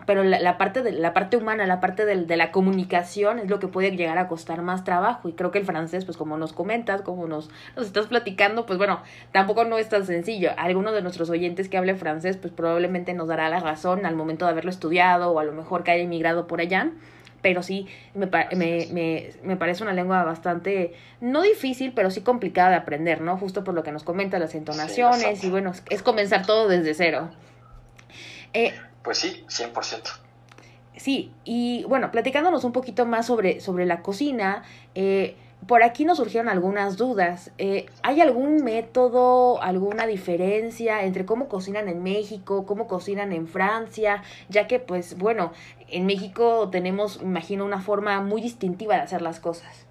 pero 0.08 0.24
la, 0.24 0.56
parte 0.56 0.82
de 0.82 0.92
la 0.92 1.12
parte 1.12 1.36
humana, 1.36 1.66
la 1.66 1.80
parte 1.80 2.06
de, 2.06 2.24
de, 2.24 2.36
la 2.38 2.50
comunicación 2.50 3.38
es 3.40 3.50
lo 3.50 3.58
que 3.58 3.68
puede 3.68 3.94
llegar 3.94 4.16
a 4.16 4.26
costar 4.26 4.62
más 4.62 4.82
trabajo 4.82 5.28
y 5.28 5.34
creo 5.34 5.50
que 5.50 5.58
el 5.58 5.66
francés, 5.66 6.06
pues 6.06 6.16
como 6.16 6.38
nos 6.38 6.54
comentas, 6.54 7.02
como 7.02 7.26
nos, 7.26 7.50
nos 7.76 7.88
estás 7.88 8.06
platicando, 8.06 8.64
pues 8.64 8.78
bueno, 8.78 9.02
tampoco 9.32 9.66
no 9.66 9.76
es 9.76 9.90
tan 9.90 10.06
sencillo. 10.06 10.52
Alguno 10.56 10.92
de 10.92 11.02
nuestros 11.02 11.28
oyentes 11.28 11.68
que 11.68 11.76
hable 11.76 11.94
francés, 11.94 12.38
pues 12.38 12.54
probablemente 12.54 13.12
nos 13.12 13.28
dará 13.28 13.50
la 13.50 13.60
razón 13.60 14.06
al 14.06 14.16
momento 14.16 14.46
de 14.46 14.52
haberlo 14.52 14.70
estudiado 14.70 15.30
o 15.30 15.40
a 15.40 15.44
lo 15.44 15.52
mejor 15.52 15.84
que 15.84 15.90
haya 15.90 16.04
emigrado 16.04 16.46
por 16.46 16.62
allá 16.62 16.90
pero 17.42 17.62
sí 17.62 17.86
me, 18.14 18.30
me, 18.56 18.88
me, 18.90 19.30
me, 19.42 19.56
parece 19.56 19.82
una 19.82 19.92
lengua 19.92 20.24
bastante, 20.24 20.94
no 21.20 21.42
difícil, 21.42 21.92
pero 21.94 22.10
sí 22.10 22.22
complicada 22.22 22.70
de 22.70 22.76
aprender, 22.76 23.20
¿no? 23.20 23.36
Justo 23.36 23.62
por 23.62 23.74
lo 23.74 23.82
que 23.82 23.92
nos 23.92 24.04
comenta 24.04 24.38
las 24.38 24.54
entonaciones 24.54 25.44
y 25.44 25.50
bueno, 25.50 25.72
es, 25.90 26.02
comenzar 26.02 26.46
todo 26.46 26.66
desde 26.66 26.94
cero. 26.94 27.28
Eh, 28.54 28.72
pues 29.08 29.16
sí, 29.16 29.42
100%. 29.48 30.02
Sí, 30.94 31.32
y 31.42 31.82
bueno, 31.84 32.10
platicándonos 32.10 32.62
un 32.64 32.72
poquito 32.72 33.06
más 33.06 33.24
sobre, 33.24 33.58
sobre 33.62 33.86
la 33.86 34.02
cocina, 34.02 34.64
eh, 34.94 35.34
por 35.66 35.82
aquí 35.82 36.04
nos 36.04 36.18
surgieron 36.18 36.50
algunas 36.50 36.98
dudas. 36.98 37.50
Eh, 37.56 37.86
¿Hay 38.02 38.20
algún 38.20 38.62
método, 38.62 39.62
alguna 39.62 40.06
diferencia 40.06 41.04
entre 41.04 41.24
cómo 41.24 41.48
cocinan 41.48 41.88
en 41.88 42.02
México, 42.02 42.66
cómo 42.66 42.86
cocinan 42.86 43.32
en 43.32 43.48
Francia? 43.48 44.22
Ya 44.50 44.66
que, 44.66 44.78
pues, 44.78 45.16
bueno, 45.16 45.52
en 45.88 46.04
México 46.04 46.68
tenemos, 46.70 47.18
imagino, 47.22 47.64
una 47.64 47.80
forma 47.80 48.20
muy 48.20 48.42
distintiva 48.42 48.96
de 48.96 49.00
hacer 49.00 49.22
las 49.22 49.40
cosas. 49.40 49.87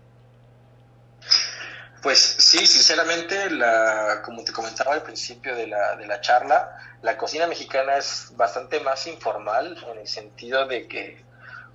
Pues 2.01 2.19
sí, 2.19 2.65
sinceramente, 2.67 3.49
la, 3.49 4.21
como 4.23 4.43
te 4.43 4.51
comentaba 4.51 4.93
al 4.93 5.03
principio 5.03 5.55
de 5.55 5.67
la, 5.67 5.95
de 5.95 6.05
la 6.05 6.21
charla, 6.21 6.77
la 7.01 7.17
cocina 7.17 7.47
mexicana 7.47 7.97
es 7.97 8.31
bastante 8.35 8.79
más 8.79 9.07
informal 9.07 9.77
en 9.91 9.99
el 9.99 10.07
sentido 10.07 10.67
de 10.67 10.87
que 10.87 11.25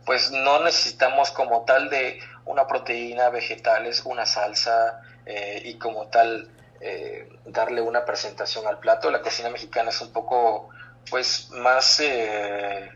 pues 0.04 0.30
no 0.30 0.64
necesitamos 0.64 1.30
como 1.30 1.64
tal 1.64 1.88
de 1.90 2.20
una 2.44 2.66
proteína, 2.66 3.30
vegetales, 3.30 4.02
una 4.04 4.26
salsa 4.26 5.00
eh, 5.26 5.62
y 5.64 5.78
como 5.78 6.08
tal 6.08 6.50
eh, 6.80 7.28
darle 7.44 7.80
una 7.80 8.04
presentación 8.04 8.66
al 8.66 8.78
plato. 8.78 9.10
La 9.10 9.22
cocina 9.22 9.48
mexicana 9.48 9.90
es 9.90 10.00
un 10.00 10.12
poco 10.12 10.70
pues 11.10 11.50
más 11.50 12.00
eh, 12.00 12.90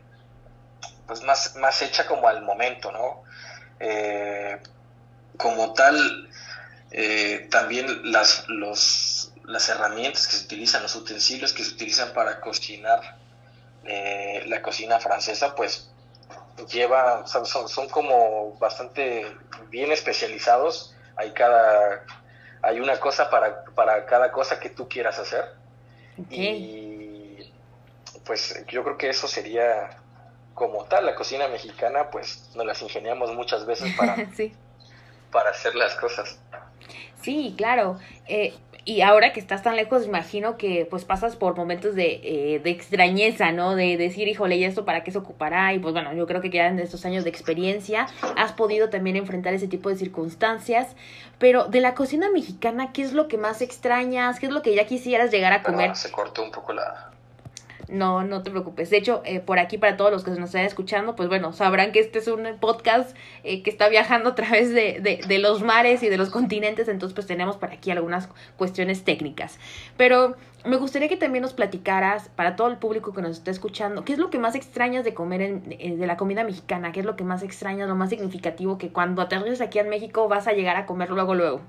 pues 1.07 1.23
más, 1.23 1.55
más 1.57 1.83
hecha 1.83 2.07
como 2.07 2.29
al 2.29 2.43
momento, 2.43 2.91
¿no? 2.91 3.25
como 5.37 5.75
tal, 5.75 6.31
también 7.51 8.11
las, 8.11 8.49
los, 8.49 9.33
las 9.45 9.69
herramientas 9.69 10.27
que 10.27 10.37
se 10.37 10.45
utilizan, 10.45 10.83
los 10.83 10.95
utensilios 10.97 11.53
que 11.53 11.65
se 11.65 11.75
utilizan 11.75 12.13
para 12.13 12.41
cocinar 12.41 13.19
la 14.47 14.63
cocina 14.63 14.99
francesa, 14.99 15.55
pues 15.55 15.91
lleva, 16.73 17.27
son, 17.27 17.47
son 17.47 17.89
como 17.89 18.57
bastante 18.59 19.27
bien 19.71 19.93
especializados 19.93 20.97
hay 21.17 21.33
cada, 21.33 22.05
hay 22.63 22.79
una 22.79 23.01
cosa 23.01 23.31
para, 23.31 23.65
para 23.75 24.05
cada 24.07 24.31
cosa 24.31 24.61
que 24.61 24.71
tú 24.71 24.89
quieras 24.89 25.19
hacer. 25.19 25.45
Y 26.31 27.53
pues 28.25 28.65
yo 28.69 28.83
creo 28.85 28.97
que 28.97 29.11
eso 29.11 29.27
sería 29.27 29.99
como 30.55 30.85
tal, 30.85 31.05
la 31.05 31.15
cocina 31.15 31.49
mexicana, 31.49 32.11
pues 32.11 32.51
nos 32.55 32.65
las 32.65 32.81
ingeniamos 32.81 33.35
muchas 33.35 33.67
veces 33.67 33.95
para, 33.97 34.17
para 35.33 35.51
hacer 35.51 35.75
las 35.75 35.95
cosas. 35.97 36.39
Sí, 37.23 37.55
claro. 37.57 37.99
Eh, 38.29 38.55
y 38.85 39.01
ahora 39.01 39.33
que 39.33 39.41
estás 39.41 39.65
tan 39.65 39.75
lejos, 39.75 40.07
imagino 40.07 40.57
que 40.57 40.87
pues 40.89 41.05
pasas 41.05 41.35
por 41.35 41.57
momentos 41.57 41.97
de, 41.97 42.21
eh, 42.23 42.61
de 42.61 42.71
extrañeza, 42.71 43.51
¿no? 43.51 43.75
De 43.75 43.97
decir, 43.97 44.29
híjole, 44.29 44.57
¿y 44.57 44.65
esto 44.65 44.85
para 44.85 45.03
qué 45.03 45.11
se 45.11 45.19
ocupará? 45.19 45.75
Y 45.75 45.81
pues 45.81 45.93
bueno, 45.93 46.15
yo 46.15 46.25
creo 46.29 46.41
que 46.41 46.51
quedan 46.51 46.77
de 46.77 46.85
estos 46.85 47.05
años 47.05 47.25
de 47.25 47.31
experiencia, 47.31 48.07
has 48.37 48.53
podido 48.53 48.89
también 48.89 49.17
enfrentar 49.17 49.55
ese 49.55 49.67
tipo 49.67 49.89
de 49.89 49.97
circunstancias. 49.97 50.95
Pero 51.39 51.65
de 51.65 51.81
la 51.81 51.95
cocina 51.95 52.31
mexicana, 52.31 52.93
¿qué 52.93 53.03
es 53.03 53.13
lo 53.13 53.27
que 53.27 53.39
más 53.39 53.61
extrañas? 53.61 54.39
¿Qué 54.39 54.47
es 54.47 54.53
lo 54.53 54.63
que 54.63 54.75
ya 54.75 54.87
quisieras 54.87 55.33
llegar 55.33 55.53
a 55.53 55.65
comer? 55.65 55.97
se 55.97 56.13
cortó 56.13 56.45
un 56.45 56.53
poco 56.53 56.73
la, 56.73 57.11
no, 57.89 58.25
no 58.25 58.43
te 58.43 58.51
preocupes. 58.51 58.91
De 58.91 58.97
hecho, 58.97 59.23
eh, 59.25 59.41
por 59.41 59.59
aquí, 59.59 59.79
para 59.79 59.97
todos 59.97 60.11
los 60.11 60.25
que 60.25 60.31
nos 60.31 60.41
están 60.51 60.65
escuchando, 60.65 61.17
pues 61.17 61.29
bueno, 61.29 61.53
sabrán 61.53 61.93
que 61.93 62.01
este 62.01 62.19
es 62.19 62.29
un 62.29 62.47
podcast 62.61 63.17
eh, 63.45 63.63
que 63.63 63.71
está 63.71 63.89
viajando 63.89 64.31
a 64.31 64.35
través 64.35 64.71
de, 64.71 65.01
de, 65.01 65.21
de, 65.27 65.39
los 65.39 65.63
mares 65.63 66.03
y 66.03 66.09
de 66.09 66.17
los 66.17 66.31
continentes, 66.31 66.89
entonces 66.89 67.15
pues 67.15 67.27
tenemos 67.27 67.57
por 67.57 67.71
aquí 67.71 67.91
algunas 67.91 68.29
cuestiones 68.57 69.05
técnicas. 69.05 69.59
Pero 69.97 70.37
me 70.65 70.77
gustaría 70.77 71.09
que 71.09 71.17
también 71.17 71.43
nos 71.43 71.53
platicaras, 71.53 72.29
para 72.31 72.57
todo 72.57 72.69
el 72.69 72.79
público 72.79 73.13
que 73.13 73.23
nos 73.23 73.39
está 73.39 73.51
escuchando, 73.51 74.05
¿qué 74.05 74.15
es 74.15 74.19
lo 74.19 74.31
que 74.31 74.39
más 74.39 74.55
extrañas 74.55 75.05
de 75.05 75.15
comer 75.15 75.43
en, 75.43 75.77
eh, 75.79 75.97
de 75.97 76.07
la 76.07 76.17
comida 76.17 76.43
mexicana? 76.43 76.93
¿Qué 76.93 77.01
es 77.01 77.07
lo 77.07 77.15
que 77.15 77.25
más 77.25 77.43
extrañas, 77.43 77.89
lo 77.89 77.95
más 77.95 78.11
significativo 78.11 78.79
que 78.79 78.91
cuando 78.91 79.23
aterrices 79.23 79.61
aquí 79.61 79.79
en 79.79 79.89
México 79.89 80.29
vas 80.29 80.49
a 80.49 80.53
llegar 80.53 80.77
a 80.77 80.87
comer 80.87 81.11
luego, 81.11 81.35
luego? 81.35 81.61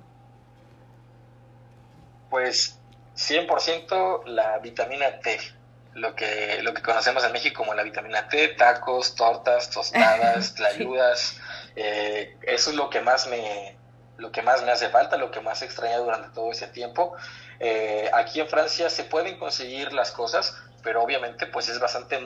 Pues 2.30 2.80
100% 3.16 4.26
la 4.26 4.58
vitamina 4.60 5.20
T 5.20 5.57
lo 5.98 6.16
que, 6.16 6.60
lo 6.62 6.74
que 6.74 6.82
conocemos 6.82 7.24
en 7.24 7.32
México 7.32 7.58
como 7.58 7.74
la 7.74 7.84
vitamina 7.84 8.28
T, 8.30 8.50
tacos, 8.50 9.16
tortas, 9.16 9.70
tostadas, 9.70 10.54
tlayudas. 10.56 11.38
Eh, 11.76 12.38
eso 12.44 12.70
es 12.70 12.76
lo 12.76 12.90
que 12.90 13.02
más 13.02 13.28
me 13.28 13.76
lo 14.18 14.32
que 14.32 14.42
más 14.42 14.64
me 14.64 14.72
hace 14.72 14.90
falta, 14.90 15.16
lo 15.16 15.30
que 15.30 15.42
más 15.42 15.62
he 15.62 15.66
extrañado 15.66 16.06
durante 16.06 16.30
todo 16.30 16.52
ese 16.52 16.68
tiempo. 16.68 17.16
Eh, 17.60 18.10
aquí 18.14 18.40
en 18.40 18.48
Francia 18.48 18.90
se 18.90 19.04
pueden 19.04 19.38
conseguir 19.38 19.94
las 19.94 20.10
cosas, 20.10 20.56
pero 20.82 21.04
obviamente 21.04 21.46
pues 21.46 21.70
es 21.70 21.80
bastante 21.80 22.20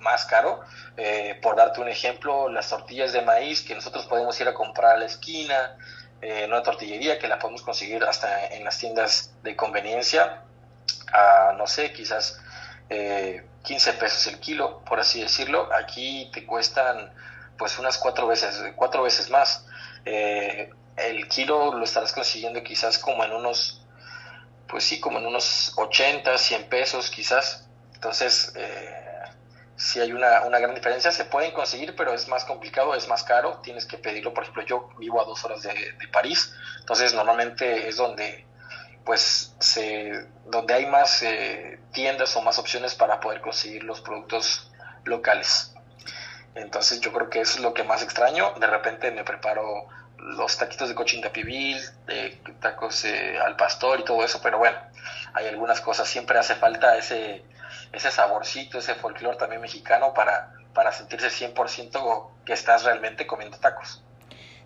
más 0.00 0.24
caro. 0.24 0.60
Eh, 0.96 1.38
por 1.42 1.54
darte 1.54 1.80
un 1.80 1.88
ejemplo, 1.88 2.48
las 2.48 2.68
tortillas 2.68 3.12
de 3.12 3.22
maíz 3.22 3.62
que 3.62 3.76
nosotros 3.76 4.06
podemos 4.06 4.40
ir 4.40 4.48
a 4.48 4.54
comprar 4.54 4.96
a 4.96 4.98
la 4.98 5.06
esquina, 5.06 5.76
en 6.20 6.50
una 6.50 6.64
tortillería 6.64 7.18
que 7.20 7.28
la 7.28 7.38
podemos 7.38 7.62
conseguir 7.62 8.02
hasta 8.02 8.46
en 8.46 8.64
las 8.64 8.78
tiendas 8.78 9.32
de 9.42 9.54
conveniencia, 9.54 10.42
a 11.12 11.54
no 11.56 11.68
sé, 11.68 11.92
quizás 11.92 12.40
eh, 12.88 13.44
15 13.64 13.92
pesos 13.94 14.26
el 14.28 14.40
kilo, 14.40 14.82
por 14.84 15.00
así 15.00 15.20
decirlo. 15.20 15.68
Aquí 15.74 16.30
te 16.32 16.46
cuestan 16.46 17.12
pues 17.58 17.78
unas 17.78 17.98
cuatro 17.98 18.26
veces, 18.26 18.62
cuatro 18.76 19.02
veces 19.02 19.30
más. 19.30 19.66
Eh, 20.04 20.70
el 20.96 21.28
kilo 21.28 21.74
lo 21.74 21.84
estarás 21.84 22.12
consiguiendo 22.12 22.62
quizás 22.62 22.98
como 22.98 23.24
en 23.24 23.32
unos, 23.32 23.84
pues 24.68 24.84
sí, 24.84 25.00
como 25.00 25.18
en 25.18 25.26
unos 25.26 25.72
80, 25.76 26.38
100 26.38 26.68
pesos 26.68 27.10
quizás. 27.10 27.68
Entonces, 27.94 28.52
eh, 28.56 29.06
si 29.76 30.00
hay 30.00 30.12
una, 30.12 30.42
una, 30.42 30.58
gran 30.58 30.74
diferencia. 30.74 31.10
Se 31.10 31.24
pueden 31.24 31.52
conseguir, 31.52 31.94
pero 31.96 32.14
es 32.14 32.28
más 32.28 32.44
complicado, 32.44 32.94
es 32.94 33.08
más 33.08 33.24
caro. 33.24 33.60
Tienes 33.62 33.84
que 33.84 33.98
pedirlo. 33.98 34.32
Por 34.32 34.44
ejemplo, 34.44 34.64
yo 34.64 34.88
vivo 34.98 35.20
a 35.20 35.24
dos 35.24 35.44
horas 35.44 35.62
de, 35.62 35.72
de 35.72 36.08
París, 36.08 36.54
entonces 36.80 37.14
normalmente 37.14 37.88
es 37.88 37.96
donde 37.96 38.46
pues 39.06 39.54
se, 39.60 40.26
donde 40.46 40.74
hay 40.74 40.86
más 40.86 41.22
eh, 41.22 41.78
tiendas 41.92 42.36
o 42.36 42.42
más 42.42 42.58
opciones 42.58 42.94
para 42.96 43.20
poder 43.20 43.40
conseguir 43.40 43.84
los 43.84 44.00
productos 44.00 44.70
locales. 45.04 45.72
Entonces 46.56 47.00
yo 47.00 47.12
creo 47.12 47.30
que 47.30 47.40
eso 47.40 47.58
es 47.58 47.60
lo 47.60 47.72
que 47.72 47.84
más 47.84 48.02
extraño. 48.02 48.52
De 48.58 48.66
repente 48.66 49.12
me 49.12 49.22
preparo 49.22 49.86
los 50.18 50.58
taquitos 50.58 50.88
de 50.88 50.96
cochinta 50.96 51.32
pibil, 51.32 51.80
de 52.06 52.40
tacos 52.60 53.04
eh, 53.04 53.38
al 53.38 53.54
pastor 53.54 54.00
y 54.00 54.04
todo 54.04 54.24
eso, 54.24 54.40
pero 54.42 54.58
bueno, 54.58 54.76
hay 55.34 55.46
algunas 55.46 55.80
cosas, 55.80 56.08
siempre 56.08 56.38
hace 56.38 56.56
falta 56.56 56.96
ese, 56.96 57.44
ese 57.92 58.10
saborcito, 58.10 58.78
ese 58.78 58.96
folclore 58.96 59.36
también 59.36 59.60
mexicano 59.60 60.14
para, 60.14 60.52
para 60.74 60.90
sentirse 60.90 61.28
100% 61.28 62.30
que 62.44 62.54
estás 62.54 62.82
realmente 62.82 63.26
comiendo 63.26 63.58
tacos. 63.58 64.02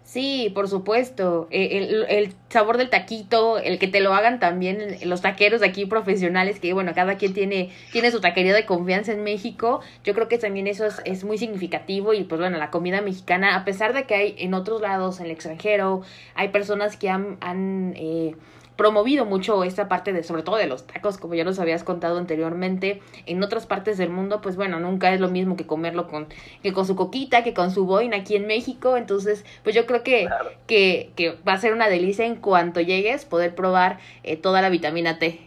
Sí, 0.02 0.50
por 0.54 0.68
supuesto. 0.68 1.46
E, 1.50 1.78
el, 1.78 2.04
el, 2.08 2.34
sabor 2.48 2.78
del 2.78 2.90
taquito, 2.90 3.58
el 3.58 3.78
que 3.78 3.86
te 3.86 4.00
lo 4.00 4.12
hagan 4.12 4.40
también 4.40 4.96
los 5.04 5.20
taqueros 5.20 5.62
aquí 5.62 5.86
profesionales, 5.86 6.58
que 6.58 6.72
bueno, 6.72 6.92
cada 6.94 7.16
quien 7.16 7.32
tiene, 7.32 7.70
tiene 7.92 8.10
su 8.10 8.20
taquería 8.20 8.52
de 8.52 8.66
confianza 8.66 9.12
en 9.12 9.22
México. 9.22 9.80
Yo 10.02 10.12
creo 10.14 10.26
que 10.26 10.38
también 10.38 10.66
eso 10.66 10.84
es, 10.84 11.00
es 11.04 11.22
muy 11.22 11.38
significativo 11.38 12.12
y 12.12 12.24
pues 12.24 12.40
bueno, 12.40 12.58
la 12.58 12.70
comida 12.70 13.00
mexicana, 13.02 13.54
a 13.54 13.64
pesar 13.64 13.92
de 13.92 14.04
que 14.04 14.14
hay 14.16 14.34
en 14.38 14.54
otros 14.54 14.80
lados, 14.80 15.20
en 15.20 15.26
el 15.26 15.32
extranjero, 15.32 16.02
hay 16.34 16.48
personas 16.48 16.96
que 16.96 17.08
han, 17.08 17.36
han 17.40 17.94
eh, 17.96 18.34
promovido 18.80 19.26
mucho 19.26 19.62
esta 19.62 19.88
parte 19.88 20.14
de, 20.14 20.22
sobre 20.22 20.42
todo 20.42 20.56
de 20.56 20.66
los 20.66 20.86
tacos, 20.86 21.18
como 21.18 21.34
ya 21.34 21.44
nos 21.44 21.58
habías 21.58 21.84
contado 21.84 22.16
anteriormente, 22.16 23.02
en 23.26 23.42
otras 23.42 23.66
partes 23.66 23.98
del 23.98 24.08
mundo, 24.08 24.40
pues 24.40 24.56
bueno, 24.56 24.80
nunca 24.80 25.12
es 25.12 25.20
lo 25.20 25.28
mismo 25.28 25.54
que 25.54 25.66
comerlo 25.66 26.08
con, 26.08 26.28
que 26.62 26.72
con 26.72 26.86
su 26.86 26.96
coquita, 26.96 27.44
que 27.44 27.52
con 27.52 27.72
su 27.72 27.84
boina 27.84 28.16
aquí 28.16 28.36
en 28.36 28.46
México, 28.46 28.96
entonces, 28.96 29.44
pues 29.64 29.76
yo 29.76 29.84
creo 29.84 30.02
que, 30.02 30.30
que, 30.66 31.12
que, 31.14 31.36
va 31.46 31.52
a 31.52 31.58
ser 31.58 31.74
una 31.74 31.90
delicia 31.90 32.24
en 32.24 32.36
cuanto 32.36 32.80
llegues 32.80 33.26
poder 33.26 33.54
probar 33.54 33.98
eh, 34.22 34.38
toda 34.38 34.62
la 34.62 34.70
vitamina 34.70 35.18
T. 35.18 35.38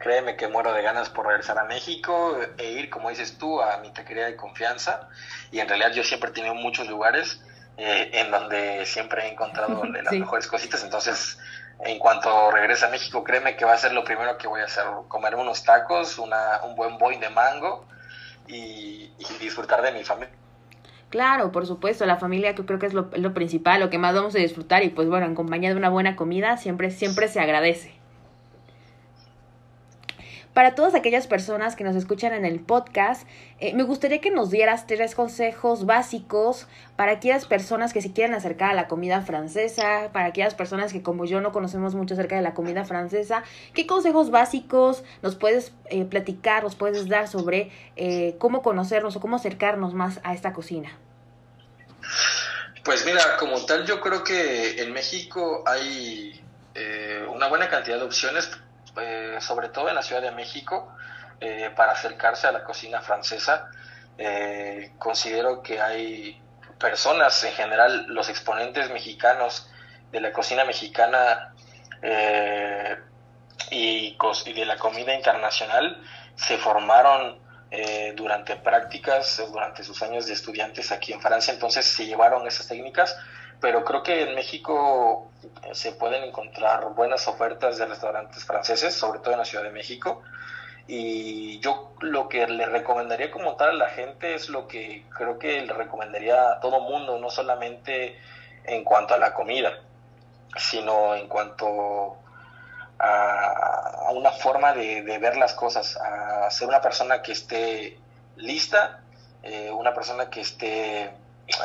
Créeme 0.00 0.36
que 0.36 0.48
muero 0.48 0.74
de 0.74 0.82
ganas 0.82 1.08
por 1.08 1.28
regresar 1.28 1.58
a 1.58 1.64
México 1.64 2.36
e 2.58 2.72
ir, 2.72 2.90
como 2.90 3.08
dices 3.08 3.38
tú, 3.38 3.62
a 3.62 3.78
mi 3.78 3.90
taquería 3.90 4.26
de 4.26 4.36
confianza. 4.36 5.08
Y 5.50 5.60
en 5.60 5.68
realidad 5.68 5.92
yo 5.94 6.04
siempre 6.04 6.28
he 6.28 6.32
tenido 6.34 6.54
muchos 6.54 6.88
lugares 6.88 7.40
eh, 7.78 8.10
en 8.12 8.30
donde 8.30 8.84
siempre 8.84 9.22
he 9.24 9.32
encontrado 9.32 9.82
las 10.04 10.12
mejores 10.12 10.46
cositas. 10.46 10.84
Entonces, 10.84 11.38
en 11.84 11.98
cuanto 11.98 12.50
regrese 12.50 12.84
a 12.86 12.88
México, 12.88 13.24
créeme 13.24 13.56
que 13.56 13.64
va 13.64 13.72
a 13.72 13.78
ser 13.78 13.92
lo 13.92 14.04
primero 14.04 14.36
que 14.36 14.48
voy 14.48 14.60
a 14.60 14.64
hacer, 14.64 14.84
comer 15.08 15.34
unos 15.34 15.64
tacos, 15.64 16.18
una, 16.18 16.60
un 16.64 16.74
buen 16.74 16.98
boy 16.98 17.16
de 17.16 17.30
mango 17.30 17.86
y, 18.46 19.10
disfrutar 19.40 19.80
de 19.80 19.92
mi 19.92 20.04
familia. 20.04 20.34
Claro, 21.08 21.50
por 21.50 21.66
supuesto, 21.66 22.04
la 22.04 22.18
familia 22.18 22.54
que 22.54 22.64
creo 22.64 22.78
que 22.78 22.86
es 22.86 22.94
lo, 22.94 23.10
lo, 23.14 23.32
principal, 23.32 23.80
lo 23.80 23.90
que 23.90 23.98
más 23.98 24.14
vamos 24.14 24.34
a 24.34 24.38
disfrutar 24.38 24.84
y 24.84 24.90
pues 24.90 25.08
bueno, 25.08 25.26
en 25.26 25.34
compañía 25.34 25.70
de 25.70 25.76
una 25.76 25.88
buena 25.88 26.14
comida 26.14 26.56
siempre, 26.56 26.90
siempre 26.90 27.28
se 27.28 27.40
agradece. 27.40 27.99
Para 30.54 30.74
todas 30.74 30.96
aquellas 30.96 31.28
personas 31.28 31.76
que 31.76 31.84
nos 31.84 31.94
escuchan 31.94 32.32
en 32.32 32.44
el 32.44 32.58
podcast, 32.58 33.22
eh, 33.60 33.72
me 33.74 33.84
gustaría 33.84 34.20
que 34.20 34.32
nos 34.32 34.50
dieras 34.50 34.88
tres 34.88 35.14
consejos 35.14 35.86
básicos 35.86 36.66
para 36.96 37.12
aquellas 37.12 37.46
personas 37.46 37.92
que 37.92 38.02
se 38.02 38.12
quieran 38.12 38.34
acercar 38.34 38.70
a 38.70 38.74
la 38.74 38.88
comida 38.88 39.20
francesa, 39.22 40.10
para 40.12 40.26
aquellas 40.26 40.54
personas 40.54 40.92
que 40.92 41.02
como 41.02 41.24
yo 41.24 41.40
no 41.40 41.52
conocemos 41.52 41.94
mucho 41.94 42.14
acerca 42.14 42.34
de 42.34 42.42
la 42.42 42.52
comida 42.52 42.84
francesa. 42.84 43.44
¿Qué 43.74 43.86
consejos 43.86 44.32
básicos 44.32 45.04
nos 45.22 45.36
puedes 45.36 45.72
eh, 45.84 46.04
platicar, 46.04 46.64
nos 46.64 46.74
puedes 46.74 47.08
dar 47.08 47.28
sobre 47.28 47.70
eh, 47.94 48.34
cómo 48.40 48.62
conocernos 48.62 49.14
o 49.14 49.20
cómo 49.20 49.36
acercarnos 49.36 49.94
más 49.94 50.18
a 50.24 50.34
esta 50.34 50.52
cocina? 50.52 50.90
Pues 52.82 53.06
mira, 53.06 53.36
como 53.38 53.64
tal, 53.66 53.86
yo 53.86 54.00
creo 54.00 54.24
que 54.24 54.82
en 54.82 54.92
México 54.92 55.62
hay 55.64 56.40
una 57.32 57.48
buena 57.48 57.68
cantidad 57.68 57.98
de 57.98 58.04
opciones 58.04 58.50
eh, 59.00 59.38
sobre 59.40 59.68
todo 59.68 59.88
en 59.88 59.94
la 59.94 60.02
Ciudad 60.02 60.22
de 60.22 60.30
México, 60.30 60.94
eh, 61.40 61.70
para 61.74 61.92
acercarse 61.92 62.46
a 62.46 62.52
la 62.52 62.64
cocina 62.64 63.00
francesa. 63.00 63.70
Eh, 64.18 64.92
considero 64.98 65.62
que 65.62 65.80
hay 65.80 66.40
personas, 66.78 67.42
en 67.44 67.52
general, 67.52 68.06
los 68.08 68.28
exponentes 68.28 68.90
mexicanos 68.90 69.70
de 70.10 70.20
la 70.20 70.32
cocina 70.32 70.64
mexicana 70.64 71.54
y, 73.70 74.16
y, 74.16 74.52
de 74.52 74.64
la 74.64 74.76
comida 74.76 75.14
internacional 75.14 76.02
se 76.34 76.56
formaron 76.58 77.38
durante 78.16 78.56
prácticas, 78.56 79.40
durante 79.52 79.84
sus 79.84 80.02
años 80.02 80.26
de 80.26 80.32
estudiantes 80.32 80.90
aquí 80.90 81.12
en 81.12 81.20
Francia, 81.20 81.52
entonces 81.52 81.86
se 81.86 82.04
llevaron 82.06 82.44
esas 82.46 82.66
técnicas 82.66 83.16
pero 83.60 83.84
creo 83.84 84.02
que 84.02 84.22
en 84.22 84.34
México 84.34 85.30
se 85.72 85.92
pueden 85.92 86.24
encontrar 86.24 86.94
buenas 86.94 87.28
ofertas 87.28 87.78
de 87.78 87.86
restaurantes 87.86 88.44
franceses, 88.44 88.94
sobre 88.94 89.20
todo 89.20 89.32
en 89.32 89.38
la 89.38 89.44
Ciudad 89.44 89.64
de 89.64 89.70
México. 89.70 90.22
Y 90.86 91.60
yo 91.60 91.92
lo 92.00 92.28
que 92.28 92.46
le 92.46 92.66
recomendaría 92.66 93.30
como 93.30 93.54
tal 93.56 93.70
a 93.70 93.74
la 93.74 93.88
gente 93.90 94.34
es 94.34 94.48
lo 94.48 94.66
que 94.66 95.04
creo 95.10 95.38
que 95.38 95.60
le 95.62 95.72
recomendaría 95.72 96.52
a 96.52 96.60
todo 96.60 96.80
mundo, 96.80 97.18
no 97.18 97.30
solamente 97.30 98.18
en 98.64 98.82
cuanto 98.82 99.14
a 99.14 99.18
la 99.18 99.32
comida, 99.32 99.72
sino 100.56 101.14
en 101.14 101.28
cuanto 101.28 102.16
a, 102.98 104.10
una 104.12 104.32
forma 104.32 104.72
de, 104.72 105.18
ver 105.18 105.36
las 105.36 105.54
cosas, 105.54 105.96
a 105.96 106.50
ser 106.50 106.66
una 106.66 106.80
persona 106.80 107.22
que 107.22 107.32
esté 107.32 107.98
lista, 108.36 109.00
eh, 109.42 109.70
una 109.70 109.94
persona 109.94 110.28
que 110.28 110.40
esté 110.40 111.10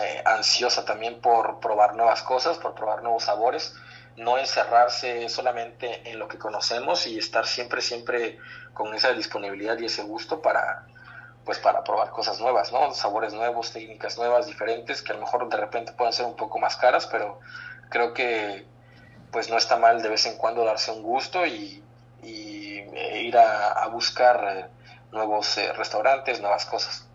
eh, 0.01 0.21
ansiosa 0.25 0.85
también 0.85 1.21
por 1.21 1.59
probar 1.59 1.95
nuevas 1.95 2.21
cosas, 2.21 2.57
por 2.57 2.75
probar 2.75 3.03
nuevos 3.03 3.23
sabores, 3.23 3.75
no 4.17 4.37
encerrarse 4.37 5.27
solamente 5.29 6.09
en 6.09 6.19
lo 6.19 6.27
que 6.27 6.37
conocemos 6.37 7.05
y 7.07 7.17
estar 7.17 7.45
siempre, 7.45 7.81
siempre 7.81 8.37
con 8.73 8.93
esa 8.93 9.11
disponibilidad 9.13 9.77
y 9.77 9.85
ese 9.85 10.03
gusto 10.03 10.41
para, 10.41 10.85
pues 11.43 11.59
para 11.59 11.83
probar 11.83 12.09
cosas 12.09 12.39
nuevas, 12.39 12.71
¿no? 12.71 12.93
Sabores 12.93 13.33
nuevos, 13.33 13.71
técnicas 13.71 14.17
nuevas, 14.17 14.47
diferentes, 14.47 15.01
que 15.01 15.11
a 15.11 15.15
lo 15.15 15.21
mejor 15.21 15.49
de 15.49 15.57
repente 15.57 15.91
pueden 15.93 16.13
ser 16.13 16.25
un 16.25 16.35
poco 16.35 16.59
más 16.59 16.75
caras, 16.77 17.07
pero 17.07 17.39
creo 17.89 18.13
que 18.13 18.65
pues 19.31 19.49
no 19.49 19.57
está 19.57 19.75
mal 19.77 20.01
de 20.01 20.09
vez 20.09 20.25
en 20.25 20.37
cuando 20.37 20.63
darse 20.63 20.91
un 20.91 21.03
gusto 21.03 21.45
y, 21.45 21.83
e 22.23 23.21
ir 23.21 23.37
a, 23.37 23.85
buscar 23.87 24.43
eh, 24.49 24.65
nuevos 25.11 25.57
eh, 25.57 25.73
restaurantes, 25.73 26.41
nuevas 26.41 26.65
cosas. 26.65 27.07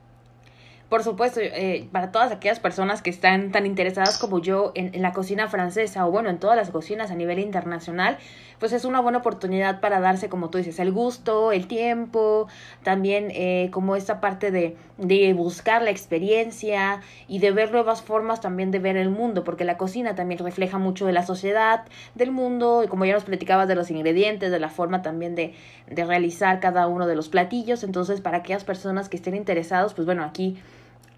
Por 0.90 1.04
supuesto, 1.04 1.38
eh, 1.40 1.88
para 1.92 2.10
todas 2.10 2.32
aquellas 2.32 2.58
personas 2.58 3.00
que 3.00 3.10
están 3.10 3.52
tan 3.52 3.64
interesadas 3.64 4.18
como 4.18 4.40
yo 4.40 4.72
en, 4.74 4.92
en, 4.92 5.02
la 5.02 5.12
cocina 5.12 5.46
francesa 5.46 6.04
o 6.04 6.10
bueno, 6.10 6.30
en 6.30 6.40
todas 6.40 6.56
las 6.56 6.70
cocinas 6.70 7.12
a 7.12 7.14
nivel 7.14 7.38
internacional, 7.38 8.18
pues 8.58 8.72
es 8.72 8.84
una 8.84 9.00
buena 9.00 9.18
oportunidad 9.18 9.78
para 9.78 10.00
darse, 10.00 10.28
como 10.28 10.50
tú 10.50 10.58
dices, 10.58 10.80
el 10.80 10.90
gusto, 10.90 11.52
el 11.52 11.68
tiempo, 11.68 12.48
también 12.82 13.28
eh, 13.30 13.70
como 13.72 13.94
esta 13.94 14.20
parte 14.20 14.50
de, 14.50 14.76
de 14.98 15.32
buscar 15.32 15.80
la 15.82 15.90
experiencia 15.90 17.02
y 17.28 17.38
de 17.38 17.52
ver 17.52 17.70
nuevas 17.70 18.02
formas 18.02 18.40
también 18.40 18.72
de 18.72 18.80
ver 18.80 18.96
el 18.96 19.10
mundo, 19.10 19.44
porque 19.44 19.64
la 19.64 19.78
cocina 19.78 20.16
también 20.16 20.44
refleja 20.44 20.78
mucho 20.78 21.06
de 21.06 21.12
la 21.12 21.24
sociedad, 21.24 21.84
del 22.16 22.32
mundo, 22.32 22.82
y 22.82 22.88
como 22.88 23.04
ya 23.04 23.14
nos 23.14 23.24
platicabas 23.24 23.68
de 23.68 23.76
los 23.76 23.92
ingredientes, 23.92 24.50
de 24.50 24.58
la 24.58 24.68
forma 24.68 25.02
también 25.02 25.36
de, 25.36 25.54
de 25.88 26.04
realizar 26.04 26.58
cada 26.58 26.88
uno 26.88 27.06
de 27.06 27.14
los 27.14 27.28
platillos, 27.28 27.84
entonces 27.84 28.20
para 28.20 28.38
aquellas 28.38 28.64
personas 28.64 29.08
que 29.08 29.16
estén 29.16 29.36
interesados, 29.36 29.94
pues 29.94 30.04
bueno, 30.04 30.24
aquí 30.24 30.58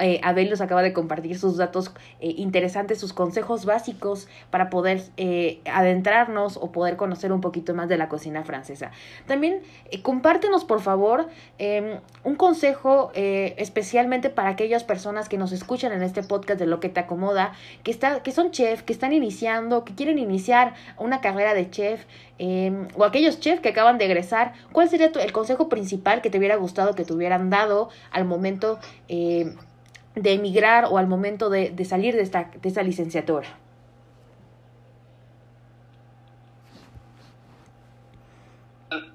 eh, 0.02 0.20
Abel 0.24 0.50
nos 0.50 0.60
acaba 0.60 0.82
de 0.82 0.92
compartir 0.92 1.38
sus 1.38 1.56
datos 1.56 1.92
eh, 2.20 2.34
interesantes, 2.36 2.98
sus 2.98 3.12
consejos 3.12 3.64
básicos 3.64 4.26
para 4.50 4.68
poder 4.68 5.00
eh, 5.16 5.60
adentrarnos 5.64 6.56
o 6.56 6.72
poder 6.72 6.96
conocer 6.96 7.32
un 7.32 7.40
poquito 7.40 7.72
más 7.72 7.88
de 7.88 7.96
la 7.96 8.08
cocina 8.08 8.42
francesa. 8.42 8.90
También 9.28 9.62
compártenos, 10.02 10.64
por 10.64 10.80
favor, 10.80 11.28
em, 11.58 12.00
un 12.24 12.34
consejo 12.34 13.12
especialmente 13.14 14.30
para 14.30 14.50
aquellas 14.50 14.84
personas 14.84 15.28
que 15.28 15.38
nos 15.38 15.52
escuchan 15.52 15.92
en 15.92 16.02
este 16.02 16.22
podcast 16.22 16.58
de 16.58 16.66
Lo 16.66 16.80
que 16.80 16.88
te 16.88 17.00
acomoda, 17.00 17.52
que, 17.84 17.96
que 18.24 18.32
son 18.32 18.50
chef, 18.50 18.82
que 18.82 18.92
están 18.92 19.12
iniciando, 19.12 19.84
que 19.84 19.94
quieren 19.94 20.18
iniciar 20.18 20.74
una 20.98 21.20
carrera 21.20 21.54
de 21.54 21.70
chef. 21.70 22.04
Em, 22.38 22.88
o 22.96 23.04
aquellos 23.04 23.38
chefs 23.38 23.60
que 23.60 23.68
acaban 23.68 23.98
de 23.98 24.06
egresar, 24.06 24.54
¿cuál 24.72 24.88
sería 24.88 25.12
el 25.14 25.32
consejo 25.32 25.68
principal 25.68 26.22
que 26.22 26.30
te 26.30 26.38
hubiera 26.38 26.56
gustado 26.56 26.94
que 26.94 27.04
te 27.04 27.12
hubieran 27.12 27.50
dado 27.50 27.90
al 28.10 28.24
momento 28.24 28.80
de 30.14 30.32
emigrar 30.32 30.86
o 30.86 30.98
al 30.98 31.06
momento 31.06 31.50
de, 31.50 31.70
de 31.70 31.84
salir 31.84 32.14
de 32.14 32.22
esta, 32.22 32.50
de 32.54 32.68
esta 32.68 32.82
licenciatura? 32.82 33.48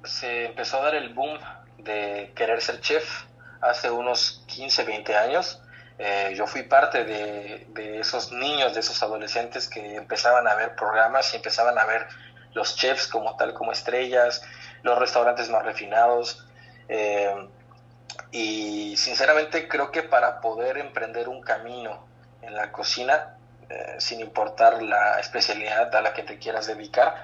Se 0.03 0.45
empezó 0.45 0.77
a 0.77 0.86
dar 0.86 0.95
el 0.95 1.13
boom 1.13 1.38
de 1.77 2.31
querer 2.36 2.62
ser 2.62 2.81
chef 2.81 3.25
hace 3.62 3.91
unos 3.91 4.43
15, 4.47 4.83
20 4.83 5.15
años. 5.15 5.62
Eh, 5.99 6.33
yo 6.36 6.45
fui 6.45 6.63
parte 6.63 7.03
de, 7.03 7.67
de, 7.69 7.99
esos 7.99 8.31
niños, 8.31 8.73
de 8.73 8.79
esos 8.81 9.01
adolescentes 9.01 9.67
que 9.67 9.95
empezaban 9.95 10.47
a 10.47 10.55
ver 10.55 10.75
programas 10.75 11.33
y 11.33 11.38
empezaban 11.38 11.77
a 11.77 11.86
ver 11.86 12.07
los 12.53 12.75
chefs 12.75 13.07
como 13.07 13.36
tal, 13.36 13.53
como 13.53 13.71
estrellas, 13.71 14.43
los 14.83 14.97
restaurantes 14.97 15.49
más 15.49 15.63
refinados. 15.63 16.45
Eh, 16.88 17.49
y 18.32 18.96
sinceramente 18.98 19.68
creo 19.68 19.92
que 19.92 20.04
para 20.04 20.42
poder 20.42 20.78
emprender 20.78 21.30
un 21.30 21.42
camino 21.42 22.06
en 22.42 22.56
la 22.56 22.72
cocina, 22.72 23.38
eh, 23.70 23.96
sin 24.00 24.20
importar 24.20 24.82
la 24.82 25.20
especialidad 25.20 25.94
a 25.96 26.02
la 26.02 26.13
que 26.13 26.24
te 26.24 26.38
quieras 26.38 26.68
dedicar, 26.68 27.24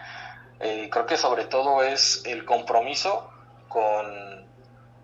eh, 0.59 0.89
creo 0.91 1.05
que 1.05 1.17
sobre 1.17 1.45
todo 1.45 1.83
es 1.83 2.23
el 2.25 2.45
compromiso 2.45 3.29
con, 3.67 4.45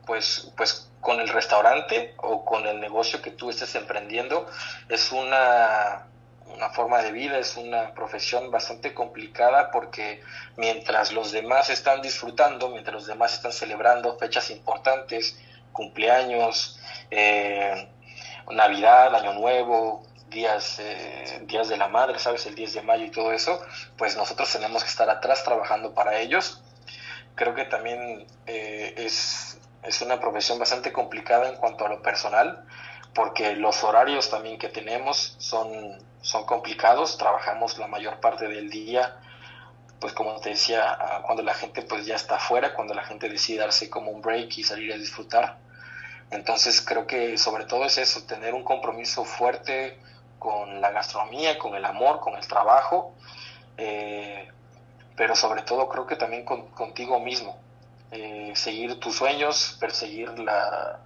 pues, 0.06 0.52
pues, 0.56 0.90
con 1.02 1.20
el 1.20 1.30
restaurante 1.30 2.14
o 2.18 2.46
con 2.46 2.66
el 2.66 2.80
negocio 2.80 3.22
que 3.22 3.32
tú 3.32 3.50
estés 3.50 3.76
emprendiendo. 3.76 4.48
Es 4.88 5.12
una, 5.12 6.08
una 6.46 6.70
forma 6.70 7.02
de 7.02 7.12
vida, 7.12 7.38
es 7.38 7.58
una 7.58 7.94
profesión 7.94 8.52
bastante 8.52 8.94
complicada 8.94 9.72
porque 9.72 10.22
mientras 10.58 11.12
los 11.12 11.32
demás 11.32 11.70
están 11.70 12.02
disfrutando, 12.02 12.70
mientras 12.70 12.94
los 12.94 13.08
demás 13.08 13.34
están 13.34 13.52
celebrando 13.52 14.18
fechas 14.18 14.50
importantes, 14.50 15.38
cumpleaños, 15.80 16.78
eh, 17.10 17.89
Navidad, 18.52 19.15
Año 19.15 19.32
Nuevo, 19.32 20.04
días, 20.30 20.78
eh, 20.80 21.39
días 21.46 21.70
de 21.70 21.78
la 21.78 21.88
madre, 21.88 22.20
¿sabes? 22.20 22.46
El 22.48 22.56
10 22.56 22.74
de 22.74 22.82
mayo 22.82 23.06
y 23.06 23.12
todo 23.12 23.32
eso, 23.32 23.62
pues 23.98 24.18
nosotros 24.18 24.52
tenemos 24.52 24.84
que 24.84 24.89
estar 24.89 25.10
atrás 25.10 25.46
trabajando 25.46 25.94
para 25.94 26.20
ellos. 26.20 26.62
Creo 27.36 27.56
que 27.56 27.63
también 27.63 28.28
eh, 28.46 28.94
es, 28.98 29.58
es 29.84 30.02
una 30.02 30.20
profesión 30.20 30.60
bastante 30.60 30.92
complicada 30.92 31.48
en 31.48 31.56
cuanto 31.56 31.86
a 31.86 31.89
lo 31.89 32.02
personal, 32.02 32.65
porque 33.15 33.56
los 33.56 33.82
horarios 33.86 34.30
también 34.30 34.60
que 34.60 34.68
tenemos 34.68 35.38
son, 35.38 35.98
son 36.20 36.46
complicados, 36.46 37.18
trabajamos 37.18 37.78
la 37.78 37.88
mayor 37.88 38.20
parte 38.20 38.50
del 38.50 38.70
día 38.70 39.15
pues 40.00 40.13
como 40.13 40.39
te 40.39 40.50
decía, 40.52 40.98
cuando 41.26 41.44
la 41.44 41.54
gente 41.54 41.82
pues 41.82 42.06
ya 42.06 42.15
está 42.15 42.36
afuera, 42.36 42.74
cuando 42.74 42.94
la 42.94 43.04
gente 43.04 43.30
decide 43.30 43.60
darse 43.60 43.89
como 43.89 44.12
un 44.12 44.22
break 44.22 44.58
y 44.58 44.63
salir 44.63 44.94
a 44.94 44.98
disfrutar. 44.98 45.58
Entonces 46.32 46.82
creo 46.82 47.08
que 47.08 47.38
sobre 47.38 47.65
todo 47.65 47.86
es 47.86 47.98
eso, 47.98 48.24
tener 48.24 48.54
un 48.54 48.63
compromiso 48.63 49.24
fuerte 49.26 50.00
con 50.38 50.80
la 50.80 50.92
gastronomía, 50.92 51.58
con 51.58 51.76
el 51.76 51.86
amor, 51.86 52.20
con 52.20 52.36
el 52.36 52.48
trabajo, 52.48 53.13
eh, 53.78 54.48
pero 55.15 55.36
sobre 55.36 55.63
todo 55.63 55.89
creo 55.89 56.06
que 56.06 56.15
también 56.15 56.46
contigo 56.46 57.20
mismo. 57.20 57.60
Eh, 58.12 58.54
seguir 58.56 59.00
tus 59.00 59.15
sueños, 59.15 59.78
perseguir 59.80 60.39
la, 60.39 61.00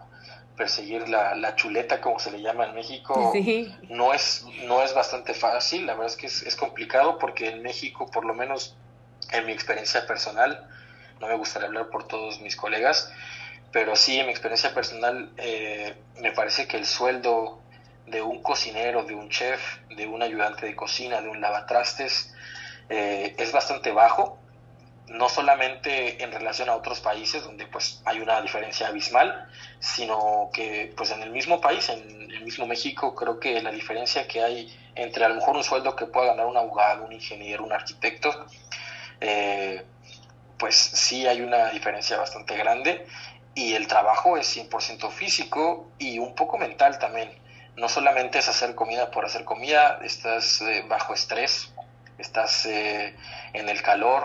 perseguir 0.56 1.10
la, 1.10 1.36
la, 1.36 1.56
chuleta, 1.56 2.00
como 2.00 2.20
se 2.20 2.32
le 2.32 2.42
llama 2.42 2.66
en 2.66 2.76
México, 2.76 3.34
no, 3.90 4.14
es, 4.14 4.46
no 4.66 4.82
es 4.82 4.94
bastante 4.94 5.34
fácil, 5.34 5.86
la 5.86 5.94
verdad 5.94 6.12
es 6.12 6.16
que 6.16 6.28
es, 6.28 6.44
es, 6.44 6.56
complicado 6.56 7.18
porque 7.18 7.50
en 7.50 7.62
México, 7.62 8.10
por 8.10 8.24
lo 8.24 8.34
menos 8.34 8.76
en 9.32 9.46
mi 9.46 9.52
experiencia 9.52 10.06
personal, 10.08 10.66
no 11.20 11.28
me 11.28 11.36
gustaría 11.36 11.68
hablar 11.68 11.90
por 11.90 12.08
todos 12.08 12.40
mis 12.40 12.56
colegas, 12.56 13.12
pero 13.74 13.96
sí 13.96 14.20
en 14.20 14.28
mi 14.28 14.32
experiencia 14.32 14.74
personal 14.74 15.34
eh, 15.36 15.96
me 16.20 16.32
parece 16.32 16.68
que 16.68 16.78
el 16.78 16.86
sueldo 16.86 17.60
de 18.06 18.22
un 18.22 18.42
cocinero, 18.44 19.04
de 19.04 19.16
un 19.16 19.30
chef, 19.30 19.60
de 19.98 20.06
un 20.06 20.22
ayudante 20.22 20.68
de 20.68 20.76
cocina, 20.76 21.22
de 21.22 21.30
un 21.30 21.42
lavatrastes, 21.42 22.34
eh, 22.90 23.36
es 23.38 23.52
bastante 23.52 23.92
bajo, 23.92 24.38
no 25.08 25.28
solamente 25.28 26.24
en 26.24 26.32
relación 26.32 26.70
a 26.70 26.76
otros 26.76 27.00
países 27.00 27.44
donde 27.44 27.66
pues 27.66 28.02
hay 28.06 28.20
una 28.20 28.40
diferencia 28.42 28.88
abismal, 28.88 29.50
sino 29.80 30.52
que 30.54 30.94
pues 30.96 31.10
en 31.10 31.24
el 31.24 31.32
mismo 31.32 31.60
país, 31.60 31.90
en 31.90 32.32
el 32.32 32.44
mismo 32.44 32.68
México, 32.68 33.16
creo 33.16 33.40
que 33.40 33.60
la 33.62 33.72
diferencia 33.72 34.28
que 34.28 34.44
hay 34.44 34.78
entre 34.94 35.26
a 35.26 35.30
lo 35.30 35.36
mejor 35.36 35.56
un 35.58 35.64
sueldo 35.64 35.96
que 35.96 36.06
pueda 36.06 36.28
ganar 36.28 36.46
un 36.46 36.58
abogado, 36.58 37.06
un 37.06 37.12
ingeniero, 37.12 37.64
un 37.64 37.74
arquitecto, 37.74 38.46
eh, 39.20 39.84
pues 40.60 40.76
sí 40.76 41.26
hay 41.26 41.42
una 41.42 41.72
diferencia 41.72 42.18
bastante 42.18 42.56
grande 42.56 43.08
y 43.56 43.74
el 43.74 43.88
trabajo 43.88 44.38
es 44.38 44.56
100% 44.58 45.12
físico 45.12 45.88
y 46.00 46.20
un 46.20 46.36
poco 46.36 46.58
mental 46.58 47.00
también. 47.00 47.32
No 47.76 47.90
solamente 47.90 48.40
es 48.40 48.48
hacer 48.48 48.76
comida 48.76 49.12
por 49.12 49.26
hacer 49.26 49.46
comida, 49.46 50.00
estás 50.04 50.62
eh, 50.62 50.84
bajo 50.88 51.14
estrés, 51.14 51.74
estás 52.18 52.66
eh, 52.66 53.16
en 53.54 53.70
el 53.70 53.82
calor, 53.82 54.24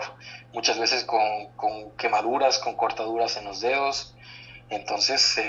muchas 0.53 0.79
veces 0.79 1.03
con, 1.03 1.47
con, 1.55 1.91
quemaduras, 1.97 2.59
con 2.59 2.75
cortaduras 2.75 3.37
en 3.37 3.45
los 3.45 3.61
dedos. 3.61 4.15
Entonces, 4.69 5.41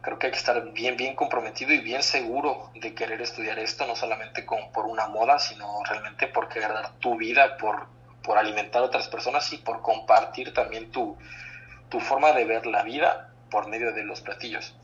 creo 0.00 0.18
que 0.18 0.26
hay 0.26 0.32
que 0.32 0.38
estar 0.38 0.72
bien, 0.72 0.96
bien 0.96 1.14
comprometido 1.14 1.72
y 1.72 1.78
bien 1.78 2.02
seguro 2.02 2.70
de 2.74 2.92
querer 2.94 3.22
estudiar 3.22 3.58
esto, 3.60 3.86
no 3.86 3.94
solamente 3.94 4.44
con, 4.44 4.72
por 4.72 4.86
una 4.86 5.06
moda, 5.06 5.38
sino 5.38 5.80
realmente 5.84 6.26
por 6.26 6.48
querer 6.48 6.72
dar 6.72 6.90
tu 6.98 7.16
vida, 7.16 7.56
por 7.56 7.86
por 8.28 8.36
alimentar 8.36 8.82
a 8.82 8.84
otras 8.84 9.08
personas 9.08 9.50
y 9.54 9.56
por 9.56 9.80
compartir 9.80 10.52
también 10.52 10.90
tu, 10.90 11.16
tu 11.88 12.00
forma 12.00 12.32
de 12.32 12.44
ver 12.44 12.66
la 12.66 12.82
vida 12.82 13.30
por 13.50 13.68
medio 13.68 13.92
de 13.92 14.04
los 14.04 14.20
platillos. 14.20 14.74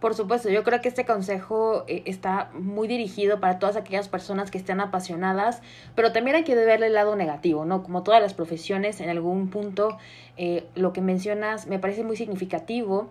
Por 0.00 0.14
supuesto, 0.14 0.50
yo 0.50 0.62
creo 0.62 0.82
que 0.82 0.88
este 0.88 1.06
consejo 1.06 1.84
eh, 1.88 2.02
está 2.04 2.50
muy 2.52 2.86
dirigido 2.86 3.40
para 3.40 3.58
todas 3.58 3.76
aquellas 3.76 4.08
personas 4.08 4.50
que 4.50 4.58
estén 4.58 4.80
apasionadas, 4.80 5.62
pero 5.94 6.12
también 6.12 6.36
hay 6.36 6.44
que 6.44 6.54
verle 6.54 6.88
el 6.88 6.92
lado 6.92 7.16
negativo, 7.16 7.64
¿no? 7.64 7.82
Como 7.82 8.02
todas 8.02 8.20
las 8.20 8.34
profesiones, 8.34 9.00
en 9.00 9.08
algún 9.08 9.48
punto, 9.48 9.96
eh, 10.36 10.66
lo 10.74 10.92
que 10.92 11.00
mencionas 11.00 11.66
me 11.66 11.78
parece 11.78 12.04
muy 12.04 12.16
significativo 12.16 13.10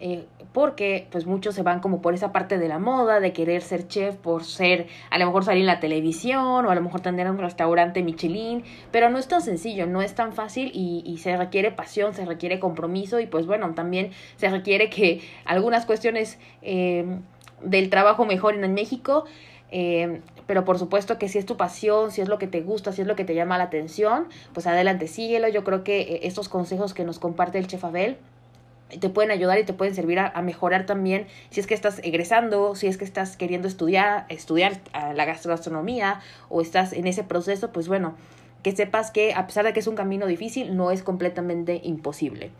eh, 0.00 0.26
porque 0.52 1.06
pues 1.10 1.26
muchos 1.26 1.54
se 1.54 1.62
van 1.62 1.80
como 1.80 2.02
por 2.02 2.14
esa 2.14 2.32
parte 2.32 2.58
de 2.58 2.68
la 2.68 2.78
moda, 2.78 3.20
de 3.20 3.32
querer 3.32 3.62
ser 3.62 3.86
chef 3.86 4.16
por 4.16 4.44
ser, 4.44 4.88
a 5.10 5.18
lo 5.18 5.26
mejor 5.26 5.44
salir 5.44 5.60
en 5.60 5.66
la 5.66 5.80
televisión 5.80 6.66
o 6.66 6.70
a 6.70 6.74
lo 6.74 6.80
mejor 6.80 7.00
tener 7.00 7.30
un 7.30 7.38
restaurante 7.38 8.02
Michelin, 8.02 8.64
pero 8.90 9.10
no 9.10 9.18
es 9.18 9.28
tan 9.28 9.42
sencillo, 9.42 9.86
no 9.86 10.02
es 10.02 10.14
tan 10.14 10.32
fácil 10.32 10.70
y, 10.74 11.02
y 11.06 11.18
se 11.18 11.36
requiere 11.36 11.70
pasión, 11.70 12.14
se 12.14 12.24
requiere 12.24 12.58
compromiso 12.58 13.20
y 13.20 13.26
pues 13.26 13.46
bueno, 13.46 13.74
también 13.74 14.10
se 14.36 14.48
requiere 14.48 14.90
que 14.90 15.20
algunas 15.44 15.86
cuestiones... 15.86 16.38
Eh, 16.62 17.20
del 17.62 17.90
trabajo 17.90 18.24
mejor 18.24 18.54
en 18.54 18.74
México. 18.74 19.24
Eh, 19.72 20.20
pero 20.46 20.64
por 20.64 20.78
supuesto 20.78 21.16
que 21.18 21.28
si 21.28 21.38
es 21.38 21.46
tu 21.46 21.56
pasión, 21.56 22.10
si 22.10 22.20
es 22.20 22.28
lo 22.28 22.38
que 22.38 22.48
te 22.48 22.60
gusta, 22.60 22.92
si 22.92 23.02
es 23.02 23.06
lo 23.06 23.14
que 23.14 23.24
te 23.24 23.34
llama 23.34 23.56
la 23.56 23.64
atención, 23.64 24.26
pues 24.52 24.66
adelante, 24.66 25.06
síguelo. 25.06 25.48
Yo 25.48 25.62
creo 25.62 25.84
que 25.84 26.20
estos 26.24 26.48
consejos 26.48 26.92
que 26.92 27.04
nos 27.04 27.18
comparte 27.18 27.58
el 27.58 27.68
chef 27.68 27.84
Abel 27.84 28.18
te 28.98 29.08
pueden 29.08 29.30
ayudar 29.30 29.58
y 29.58 29.64
te 29.64 29.72
pueden 29.72 29.94
servir 29.94 30.18
a, 30.18 30.40
mejorar 30.42 30.86
también 30.86 31.26
si 31.50 31.60
es 31.60 31.66
que 31.66 31.74
estás 31.74 32.00
egresando, 32.02 32.74
si 32.74 32.86
es 32.86 32.96
que 32.96 33.04
estás 33.04 33.36
queriendo 33.36 33.68
estudiar, 33.68 34.26
estudiar 34.28 34.80
la 35.14 35.24
gastronomía 35.24 36.20
o 36.48 36.60
estás 36.60 36.92
en 36.92 37.06
ese 37.06 37.22
proceso, 37.22 37.72
pues 37.72 37.88
bueno, 37.88 38.14
que 38.62 38.74
sepas 38.74 39.10
que 39.10 39.34
a 39.34 39.46
pesar 39.46 39.64
de 39.64 39.72
que 39.72 39.80
es 39.80 39.86
un 39.86 39.96
camino 39.96 40.26
difícil, 40.26 40.76
no 40.76 40.90
es 40.90 41.02
completamente 41.02 41.80
imposible. 41.84 42.50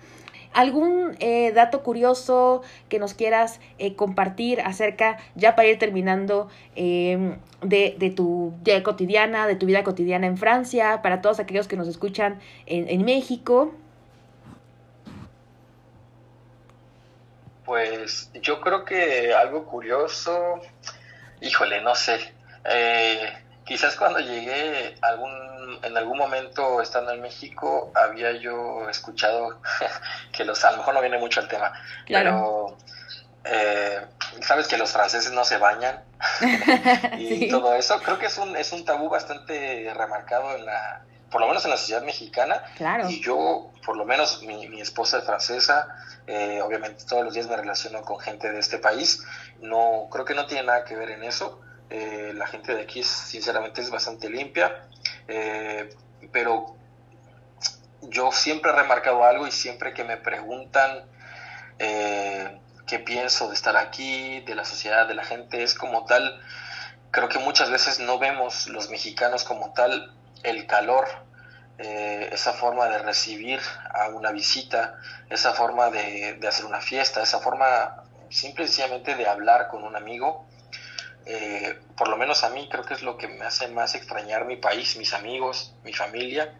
¿Algún 0.52 1.16
eh, 1.20 1.52
dato 1.52 1.84
curioso 1.84 2.62
que 2.88 2.98
nos 2.98 3.14
quieras 3.14 3.60
eh, 3.78 3.94
compartir 3.94 4.60
acerca, 4.60 5.18
ya 5.36 5.54
para 5.54 5.68
ir 5.68 5.78
terminando, 5.78 6.48
em, 6.74 7.36
de, 7.62 7.94
de, 7.96 8.10
tu 8.10 8.52
vida 8.64 8.82
cotidiana, 8.82 9.46
de 9.46 9.54
tu 9.54 9.66
vida 9.66 9.84
cotidiana 9.84 10.26
en 10.26 10.36
Francia, 10.36 11.02
para 11.02 11.20
todos 11.20 11.38
aquellos 11.38 11.68
que 11.68 11.76
nos 11.76 11.86
escuchan 11.86 12.40
en, 12.66 12.88
en 12.88 13.04
México? 13.04 13.72
Pues 17.70 18.28
yo 18.34 18.60
creo 18.60 18.84
que 18.84 19.32
algo 19.32 19.64
curioso, 19.64 20.60
híjole, 21.40 21.80
no 21.82 21.94
sé. 21.94 22.34
Eh, 22.64 23.32
quizás 23.64 23.94
cuando 23.94 24.18
llegué 24.18 24.96
algún, 25.00 25.78
en 25.80 25.96
algún 25.96 26.18
momento 26.18 26.82
estando 26.82 27.12
en 27.12 27.20
México 27.20 27.92
había 27.94 28.32
yo 28.32 28.90
escuchado 28.90 29.60
que 30.32 30.44
los, 30.44 30.64
a 30.64 30.72
lo 30.72 30.78
mejor 30.78 30.94
no 30.94 31.00
viene 31.00 31.18
mucho 31.18 31.38
el 31.38 31.46
tema, 31.46 31.72
pero 32.08 32.76
eh, 33.44 34.00
sabes 34.42 34.66
que 34.66 34.76
los 34.76 34.90
franceses 34.90 35.30
no 35.30 35.44
se 35.44 35.58
bañan 35.58 36.02
y 37.18 37.48
todo 37.48 37.72
eso. 37.74 38.00
Creo 38.02 38.18
que 38.18 38.26
es 38.26 38.36
un, 38.36 38.56
es 38.56 38.72
un 38.72 38.84
tabú 38.84 39.08
bastante 39.08 39.94
remarcado 39.94 40.56
en 40.56 40.66
la, 40.66 41.04
por 41.30 41.40
lo 41.40 41.46
menos 41.46 41.64
en 41.64 41.70
la 41.70 41.76
sociedad 41.76 42.02
mexicana. 42.02 42.62
Y 43.08 43.22
yo, 43.22 43.70
por 43.84 43.96
lo 43.96 44.04
menos 44.04 44.42
mi, 44.42 44.68
mi 44.68 44.80
esposa 44.80 45.18
es 45.18 45.24
francesa, 45.24 45.88
eh, 46.26 46.60
obviamente 46.62 47.04
todos 47.04 47.24
los 47.24 47.34
días 47.34 47.48
me 47.48 47.56
relaciono 47.56 48.02
con 48.02 48.18
gente 48.18 48.50
de 48.50 48.58
este 48.58 48.78
país. 48.78 49.22
No, 49.60 50.08
creo 50.10 50.24
que 50.24 50.34
no 50.34 50.46
tiene 50.46 50.64
nada 50.64 50.84
que 50.84 50.96
ver 50.96 51.10
en 51.10 51.22
eso. 51.24 51.60
Eh, 51.88 52.32
la 52.34 52.46
gente 52.46 52.74
de 52.74 52.82
aquí, 52.82 53.02
sinceramente, 53.02 53.80
es 53.80 53.90
bastante 53.90 54.28
limpia. 54.28 54.86
Eh, 55.28 55.94
pero 56.32 56.76
yo 58.02 58.32
siempre 58.32 58.70
he 58.70 58.74
remarcado 58.74 59.24
algo 59.24 59.46
y 59.46 59.50
siempre 59.50 59.94
que 59.94 60.04
me 60.04 60.16
preguntan 60.16 61.04
qué 61.78 62.98
pienso 62.98 63.48
de 63.48 63.54
estar 63.54 63.76
aquí, 63.76 64.40
de 64.40 64.54
la 64.54 64.64
sociedad, 64.64 65.08
de 65.08 65.14
la 65.14 65.24
gente, 65.24 65.62
es 65.62 65.74
como 65.74 66.04
tal. 66.04 66.42
Creo 67.10 67.28
que 67.28 67.38
muchas 67.38 67.70
veces 67.70 68.00
no 68.00 68.18
vemos 68.18 68.66
los 68.66 68.90
mexicanos 68.90 69.44
como 69.44 69.72
tal 69.72 70.12
el 70.42 70.66
calor, 70.66 71.06
eh, 71.78 72.28
esa 72.32 72.52
forma 72.52 72.88
de 72.88 72.98
recibir 72.98 73.58
a 73.94 74.08
una 74.08 74.32
visita, 74.32 74.98
esa 75.30 75.54
forma 75.54 75.90
de, 75.90 76.38
hacer 76.46 76.66
una 76.66 76.80
fiesta, 76.80 77.22
esa 77.22 77.40
forma 77.40 78.04
simple 78.28 78.64
y 78.64 78.66
sencillamente 78.66 79.14
de 79.14 79.26
hablar 79.26 79.68
con 79.68 79.84
un 79.84 79.96
amigo. 79.96 80.46
Eh, 81.24 81.78
por 81.96 82.08
lo 82.08 82.16
menos 82.16 82.44
a 82.44 82.50
mí 82.50 82.68
creo 82.70 82.84
que 82.84 82.94
es 82.94 83.02
lo 83.02 83.16
que 83.16 83.28
me 83.28 83.44
hace 83.44 83.68
más 83.68 83.94
extrañar 83.94 84.44
mi 84.44 84.56
país, 84.56 84.96
mis 84.96 85.14
amigos, 85.14 85.74
mi 85.82 85.92
familia, 85.92 86.54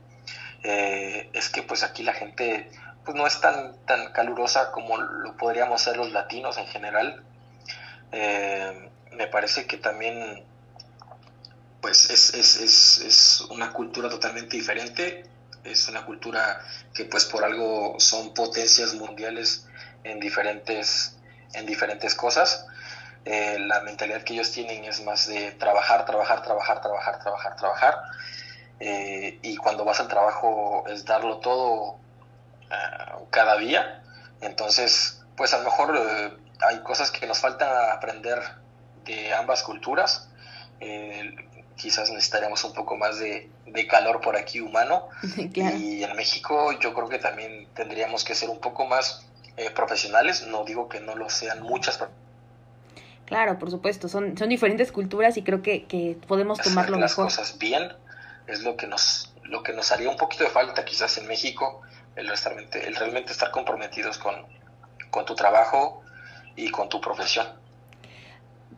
eh, 0.63 1.29
es 1.33 1.49
que 1.51 1.63
pues 1.63 1.83
aquí 1.83 2.03
la 2.03 2.13
gente 2.13 2.71
pues 3.05 3.15
no 3.17 3.27
es 3.27 3.41
tan, 3.41 3.77
tan 3.87 4.13
calurosa 4.13 4.71
como 4.73 4.97
lo 4.99 5.37
podríamos 5.37 5.83
ser 5.83 5.97
los 5.97 6.13
latinos 6.13 6.57
en 6.59 6.67
general. 6.67 7.23
me 9.13 9.27
parece 9.27 9.67
que 9.67 9.77
también 9.77 10.47
pues 11.81 12.11
es, 12.11 12.35
es, 12.35 12.57
es, 12.61 12.99
es, 12.99 13.41
una 13.51 13.73
cultura 13.73 14.09
totalmente 14.09 14.57
diferente, 14.57 15.25
es 15.65 15.89
una 15.89 16.05
cultura 16.05 16.61
que 16.95 17.05
pues 17.05 17.25
por 17.25 17.45
algo 17.45 17.99
son 17.99 18.35
potencias 18.35 18.95
mundiales 18.95 19.67
en 20.05 20.21
diferentes, 20.21 21.17
en 21.55 21.67
diferentes 21.67 22.15
cosas. 22.15 22.67
Eh, 23.25 23.59
la 23.59 23.81
mentalidad 23.83 24.23
que 24.23 24.35
ellos 24.35 24.51
tienen 24.51 24.85
es 24.85 25.03
más 25.05 25.27
de 25.27 25.53
trabajar, 25.53 26.07
trabajar, 26.07 26.43
trabajar, 26.43 26.81
trabajar, 26.81 27.21
trabajar, 27.21 27.57
trabajar. 27.57 28.03
Eh, 28.81 29.39
y 29.43 29.57
cuando 29.57 29.85
vas 29.85 30.01
al 30.01 30.09
trabajo 30.09 30.85
es 30.89 31.05
darlo 31.05 31.39
todo 31.39 31.99
uh, 32.71 33.29
cada 33.31 33.59
día. 33.59 34.03
Entonces, 34.41 35.23
pues 35.37 35.53
a 35.53 35.59
lo 35.59 35.65
mejor 35.65 36.39
hay 36.61 36.79
cosas 36.83 37.11
que 37.11 37.27
nos 37.27 37.39
falta 37.39 37.93
aprender 37.93 38.41
de 39.05 39.35
ambas 39.35 39.63
culturas. 39.63 40.29
Eh, 40.81 41.35
quizás 41.81 42.11
necesitaríamos 42.11 42.63
un 42.65 42.75
poco 42.75 42.97
más 42.97 43.19
de, 43.19 43.49
calor 43.89 44.21
por 44.21 44.37
aquí 44.37 44.61
humano. 44.61 45.09
Y 45.37 46.03
en 46.03 46.15
México 46.17 46.73
yo 46.81 46.93
creo 46.95 47.09
que 47.09 47.19
también 47.19 47.67
tendríamos 47.75 48.25
que 48.25 48.35
ser 48.35 48.51
un 48.51 48.61
poco 48.61 48.87
más 48.87 49.27
eh, 49.57 49.71
profesionales. 49.71 50.47
No 50.47 50.65
digo 50.65 50.89
que 50.89 51.01
no 51.01 51.15
lo 51.15 51.31
sean 51.31 51.63
muchas 51.63 51.99
Claro, 53.25 53.59
por 53.59 53.71
supuesto, 53.71 54.09
son, 54.09 54.37
son 54.37 54.49
diferentes 54.49 54.91
culturas 54.91 55.37
y 55.37 55.43
creo 55.43 55.63
que, 55.63 55.85
que 55.85 56.19
podemos 56.27 56.59
tomarlo 56.59 56.99
las 56.99 57.13
mejor. 57.13 57.27
Las 57.27 57.37
cosas 57.37 57.59
bien 57.59 57.93
es 58.49 58.63
lo 58.63 58.77
que 58.77 58.87
nos 58.87 59.33
lo 59.45 59.63
que 59.63 59.73
nos 59.73 59.91
haría 59.91 60.09
un 60.09 60.17
poquito 60.17 60.45
de 60.45 60.51
falta 60.51 60.85
quizás 60.85 61.19
en 61.19 61.27
México, 61.27 61.83
el, 62.15 62.29
realmente, 62.29 62.87
el 62.87 62.95
realmente 62.95 63.33
estar 63.33 63.51
comprometidos 63.51 64.17
con, 64.19 64.35
con 65.11 65.25
tu 65.25 65.35
trabajo 65.35 66.03
y 66.55 66.71
con 66.71 66.89
tu 66.89 67.01
profesión 67.01 67.49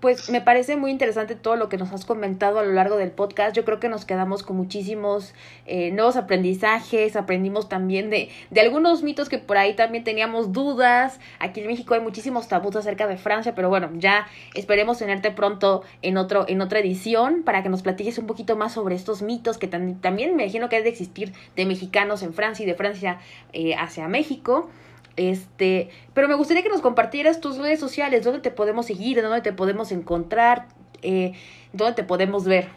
pues 0.02 0.30
me 0.30 0.40
parece 0.40 0.76
muy 0.76 0.90
interesante 0.90 1.36
todo 1.36 1.54
lo 1.54 1.68
que 1.68 1.78
nos 1.78 1.92
has 1.92 2.04
comentado 2.04 2.58
a 2.58 2.64
lo 2.64 2.72
largo 2.72 2.96
del 2.96 3.12
podcast. 3.12 3.54
Yo 3.54 3.64
creo 3.64 3.78
que 3.78 3.88
nos 3.88 4.04
quedamos 4.04 4.42
con 4.42 4.56
muchísimos 4.56 5.32
eh, 5.64 5.92
nuevos 5.92 6.16
aprendizajes, 6.16 7.14
aprendimos 7.14 7.68
también 7.68 8.10
de, 8.10 8.28
de 8.50 8.60
algunos 8.60 9.04
mitos 9.04 9.28
que 9.28 9.38
por 9.38 9.58
ahí 9.58 9.74
también 9.74 10.02
teníamos 10.02 10.52
dudas. 10.52 11.20
Aquí 11.38 11.60
en 11.60 11.68
México 11.68 11.94
hay 11.94 12.00
muchísimos 12.00 12.48
tabús 12.48 12.74
acerca 12.74 13.06
de 13.06 13.16
Francia, 13.16 13.54
pero 13.54 13.68
bueno, 13.68 13.90
ya 13.94 14.26
esperemos 14.54 14.98
tenerte 14.98 15.30
pronto 15.30 15.84
en, 16.02 16.16
otro, 16.16 16.46
en 16.48 16.62
otra 16.62 16.80
edición 16.80 17.44
para 17.44 17.62
que 17.62 17.68
nos 17.68 17.82
platiques 17.82 18.18
un 18.18 18.26
poquito 18.26 18.56
más 18.56 18.72
sobre 18.72 18.96
estos 18.96 19.22
mitos 19.22 19.56
que 19.56 19.68
también 19.68 20.34
me 20.34 20.42
imagino 20.42 20.68
que 20.68 20.74
hay 20.74 20.82
de 20.82 20.88
existir 20.88 21.32
de 21.54 21.64
mexicanos 21.64 22.24
en 22.24 22.34
Francia 22.34 22.64
y 22.64 22.66
de 22.66 22.74
Francia 22.74 23.20
eh, 23.52 23.76
hacia 23.76 24.08
México. 24.08 24.68
Este, 25.16 25.90
pero 26.14 26.29
me 26.29 26.35
gustaría 26.35 26.62
que 26.62 26.68
nos 26.68 26.81
compartieras 26.81 27.40
tus 27.40 27.59
redes 27.59 27.81
sociales, 27.81 28.25
dónde 28.25 28.40
te 28.40 28.51
podemos 28.51 28.87
seguir, 28.87 29.20
dónde 29.20 29.42
te 29.42 29.53
podemos 29.53 29.92
encontrar, 29.92 30.68
eh, 31.03 31.33
dónde 31.72 31.94
te 31.94 32.05
podemos 32.05 32.44
ver. 32.44 32.68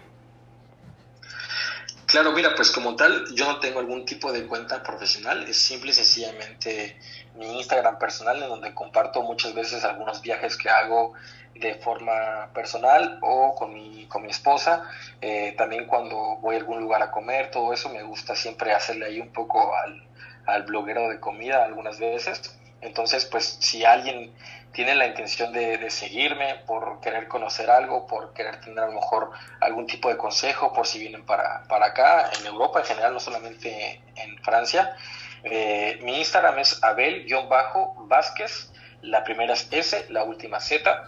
Claro, 2.06 2.32
mira, 2.34 2.54
pues 2.56 2.72
como 2.72 2.96
tal, 2.96 3.26
yo 3.34 3.46
no 3.46 3.60
tengo 3.60 3.80
algún 3.80 4.06
tipo 4.06 4.32
de 4.32 4.46
cuenta 4.46 4.84
profesional, 4.84 5.44
es 5.50 5.58
simple 5.58 5.92
y 5.92 5.94
sencillamente 5.94 6.98
mi 7.36 7.58
Instagram 7.58 7.98
personal 7.98 8.42
en 8.42 8.48
donde 8.48 8.74
comparto 8.74 9.22
muchas 9.24 9.54
veces 9.54 9.84
algunos 9.84 10.22
viajes 10.22 10.56
que 10.56 10.70
hago 10.70 11.14
de 11.56 11.76
forma 11.76 12.50
personal 12.54 13.18
o 13.22 13.56
con 13.56 13.74
mi, 13.74 14.06
con 14.08 14.24
mi 14.24 14.30
esposa. 14.30 14.90
Eh, 15.22 15.56
también 15.58 15.88
cuando 15.88 16.38
voy 16.42 16.56
a 16.56 16.60
algún 16.60 16.80
lugar 16.80 17.02
a 17.02 17.12
comer, 17.12 17.50
todo 17.52 17.74
eso 17.74 17.90
me 17.90 18.04
gusta 18.04 18.36
siempre 18.36 18.74
hacerle 18.74 19.06
ahí 19.06 19.20
un 19.20 19.34
poco 19.34 19.74
al, 19.76 20.05
al 20.46 20.64
bloguero 20.64 21.10
de 21.10 21.20
comida 21.20 21.64
algunas 21.64 22.00
veces. 22.00 22.58
Entonces, 22.82 23.26
pues 23.26 23.58
si 23.60 23.84
alguien 23.84 24.34
tiene 24.72 24.94
la 24.94 25.08
intención 25.08 25.54
de, 25.54 25.90
seguirme 25.90 26.56
por 26.68 27.00
querer 27.00 27.28
conocer 27.30 27.70
algo, 27.70 28.06
por 28.06 28.34
querer 28.34 28.60
tener 28.60 28.80
a 28.80 28.88
lo 28.88 28.94
mejor 28.94 29.32
algún 29.62 29.88
tipo 29.88 30.10
de 30.10 30.18
consejo, 30.18 30.74
por 30.74 30.86
si 30.86 31.00
vienen 31.00 31.26
para, 31.26 31.64
para 31.64 31.88
acá, 31.88 32.30
en 32.40 32.46
Europa 32.46 32.82
en 32.82 32.86
general, 32.86 33.14
no 33.14 33.20
solamente 33.20 34.02
en 34.16 34.38
Francia, 34.44 34.96
eh, 35.44 36.00
mi 36.02 36.18
Instagram 36.18 36.60
es 36.60 36.84
Abel-Vázquez, 36.84 38.72
la 39.02 39.24
primera 39.24 39.54
es 39.54 39.68
S, 39.72 40.08
la 40.10 40.24
última 40.24 40.60
Z, 40.60 41.06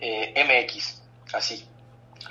eh, 0.00 0.32
MX, 0.44 1.02
así. 1.34 1.68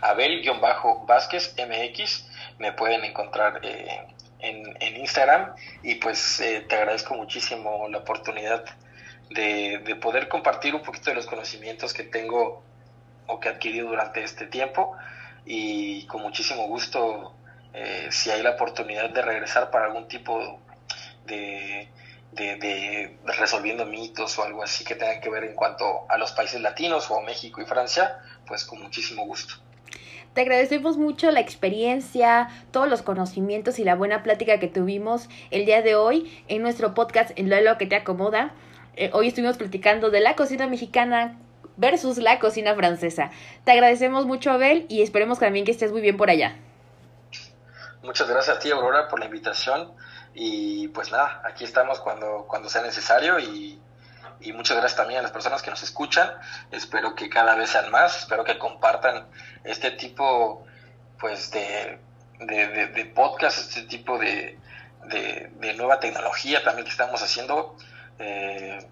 Abel-Vázquez 0.02 1.56
MX, 1.58 2.26
me 2.58 2.72
pueden 2.72 3.04
encontrar 3.04 3.60
eh, 3.64 4.08
en, 4.42 4.98
Instagram 4.98 5.56
y 5.84 5.96
pues 5.96 6.40
eh, 6.42 6.66
te 6.68 6.76
agradezco 6.76 7.16
muchísimo 7.16 7.88
la 7.90 8.00
oportunidad 8.00 8.66
de, 9.30 9.98
poder 10.02 10.28
compartir 10.28 10.76
un 10.76 10.82
poquito 10.82 11.10
de 11.10 11.16
los 11.16 11.26
conocimientos 11.26 11.94
que 11.94 12.04
tengo 12.04 12.64
o 13.28 13.40
que 13.40 13.50
he 13.50 13.52
adquirido 13.52 13.90
durante 13.90 14.24
este 14.24 14.46
tiempo 14.48 14.96
y 15.46 16.06
con 16.08 16.22
muchísimo 16.22 16.68
gusto 16.68 17.36
eh, 17.74 18.08
si 18.12 18.30
hay 18.30 18.42
la 18.42 18.52
oportunidad 18.52 19.10
de 19.10 19.22
regresar 19.22 19.72
para 19.72 19.86
algún 19.86 20.08
tipo 20.08 20.60
de, 21.26 21.90
de, 22.32 23.18
resolviendo 23.26 23.86
mitos 23.86 24.38
o 24.38 24.44
algo 24.44 24.64
así 24.64 24.84
que 24.84 24.96
tenga 24.96 25.20
que 25.22 25.30
ver 25.30 25.46
en 25.46 25.56
cuanto 25.56 26.06
a 26.10 26.18
los 26.18 26.32
países 26.32 26.60
latinos 26.62 27.10
o 27.10 27.22
México 27.22 27.62
y 27.62 27.66
Francia, 27.66 28.20
pues 28.46 28.66
con 28.66 28.82
muchísimo 28.82 29.26
gusto. 29.26 29.56
Te 30.34 30.42
agradecemos 30.42 30.96
mucho 30.96 31.30
la 31.30 31.42
experiencia, 31.42 32.48
todos 32.72 32.88
los 32.88 33.02
conocimientos 33.02 33.80
y 33.80 33.84
la 33.84 33.96
buena 33.96 34.24
plática 34.24 34.60
que 34.60 34.70
tuvimos 34.70 35.28
el 35.50 35.66
día 35.66 35.82
de 35.82 35.96
hoy 35.96 36.42
en 36.48 36.62
nuestro 36.62 36.94
podcast 36.94 37.32
En 37.36 37.50
lo 37.50 37.78
que 37.78 37.86
te 37.86 37.98
acomoda. 37.98 38.54
Eh, 38.96 39.10
hoy 39.14 39.28
estuvimos 39.28 39.58
platicando 39.58 40.10
de 40.10 40.22
la 40.22 40.38
cocina 40.38 40.68
mexicana 40.68 41.38
versus 41.76 42.18
la 42.18 42.40
cocina 42.40 42.76
francesa. 42.76 43.30
Te 43.66 43.74
agradecemos 43.74 44.26
mucho, 44.26 44.52
Abel, 44.52 44.86
y 44.88 45.02
esperemos 45.02 45.38
también 45.38 45.66
que 45.66 45.72
estés 45.72 45.92
muy 45.92 46.00
bien 46.00 46.16
por 46.16 46.30
allá. 46.30 46.56
Muchas 48.02 48.30
gracias 48.30 48.56
a 48.56 48.60
ti, 48.60 48.72
Aurora, 48.72 49.10
por 49.10 49.20
la 49.20 49.26
invitación. 49.26 49.92
Y 50.34 50.88
pues 50.90 51.12
nada, 51.12 51.42
aquí 51.44 51.66
estamos 51.66 52.00
cuando, 52.00 52.46
cuando 52.48 52.70
sea 52.70 52.82
necesario 52.84 53.38
y, 53.38 53.82
muchas 54.54 54.78
gracias 54.78 54.98
también 54.98 55.20
a 55.20 55.24
las 55.24 55.32
personas 55.32 55.62
que 55.62 55.70
nos 55.70 55.84
escuchan. 55.84 56.30
Espero 56.72 57.16
que 57.16 57.30
cada 57.30 57.56
vez 57.56 57.70
sean 57.70 57.92
más, 57.92 58.18
espero 58.18 58.44
que 58.44 58.58
compartan 58.58 59.28
este 59.64 59.92
tipo 59.92 60.66
pues 61.20 61.52
de, 61.52 62.00
de, 62.40 63.12
podcast, 63.14 63.60
este 63.60 63.84
tipo 63.84 64.18
de, 64.18 64.58
de, 65.06 65.74
nueva 65.76 66.00
tecnología 66.00 66.64
también 66.64 66.86
que 66.86 66.92
estamos 66.92 67.22
haciendo. 67.22 67.78
Eh, 68.20 68.86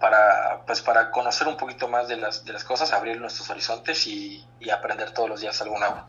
para, 0.00 0.62
pues 0.66 0.80
para 0.80 1.10
conocer 1.10 1.46
un 1.46 1.56
poquito 1.56 1.86
más 1.86 2.08
de 2.08 2.16
las, 2.16 2.44
de 2.44 2.52
las 2.52 2.64
cosas, 2.64 2.92
abrir 2.92 3.20
nuestros 3.20 3.48
horizontes 3.50 4.06
y, 4.06 4.44
y 4.58 4.70
aprender 4.70 5.12
todos 5.12 5.28
los 5.28 5.40
días 5.40 5.60
algo 5.60 5.78
nuevo. 5.78 6.06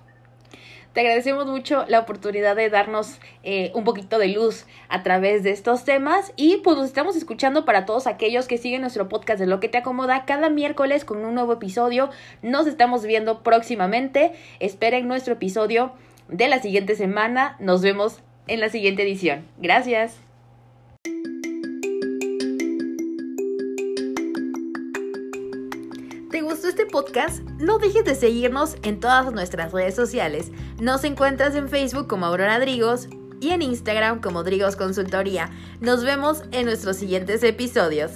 Te 0.94 1.00
agradecemos 1.00 1.48
mucho 1.48 1.86
la 1.88 2.00
oportunidad 2.00 2.56
de 2.56 2.70
darnos 2.70 3.20
eh, 3.44 3.72
un 3.74 3.86
poquito 3.86 4.18
de 4.18 4.28
luz 4.28 4.66
a 4.90 5.04
través 5.04 5.42
de 5.42 5.52
estos 5.52 5.86
temas 5.86 6.34
y 6.36 6.58
pues 6.58 6.76
nos 6.76 6.88
estamos 6.88 7.16
escuchando 7.16 7.64
para 7.64 7.86
todos 7.86 8.08
aquellos 8.08 8.48
que 8.48 8.58
siguen 8.58 8.82
nuestro 8.82 9.08
podcast 9.08 9.40
de 9.40 9.48
Lo 9.48 9.62
que 9.62 9.70
te 9.70 9.78
acomoda 9.78 10.26
cada 10.26 10.50
miércoles 10.50 11.06
con 11.06 11.24
un 11.24 11.34
nuevo 11.34 11.54
episodio. 11.54 12.10
Nos 12.42 12.68
estamos 12.68 13.06
viendo 13.06 13.42
próximamente. 13.42 14.34
Esperen 14.60 15.08
nuestro 15.08 15.36
episodio 15.36 15.94
de 16.28 16.50
la 16.50 16.60
siguiente 16.60 16.96
semana. 16.96 17.56
Nos 17.60 17.82
vemos 17.82 18.20
en 18.48 18.60
la 18.60 18.68
siguiente 18.68 19.04
edición. 19.04 19.46
Gracias. 19.60 20.31
No 27.58 27.78
dejes 27.78 28.06
de 28.06 28.16
seguirnos 28.16 28.78
en 28.84 29.02
todas 29.02 29.32
nuestras 29.34 29.74
redes 29.74 29.96
sociales. 29.96 30.50
Nos 30.80 31.04
encuentras 31.04 31.56
en 31.56 31.68
Facebook 31.68 32.08
como 32.08 32.26
Aurora 32.26 32.58
Drigos 32.60 33.10
y 33.42 33.50
en 33.50 33.62
Instagram 33.62 34.22
como 34.22 34.44
Drigos 34.44 34.78
Consultoría. 34.78 35.50
Nos 35.82 36.06
vemos 36.06 36.44
en 36.52 36.66
nuestros 36.66 36.96
siguientes 36.96 37.44
episodios. 37.44 38.14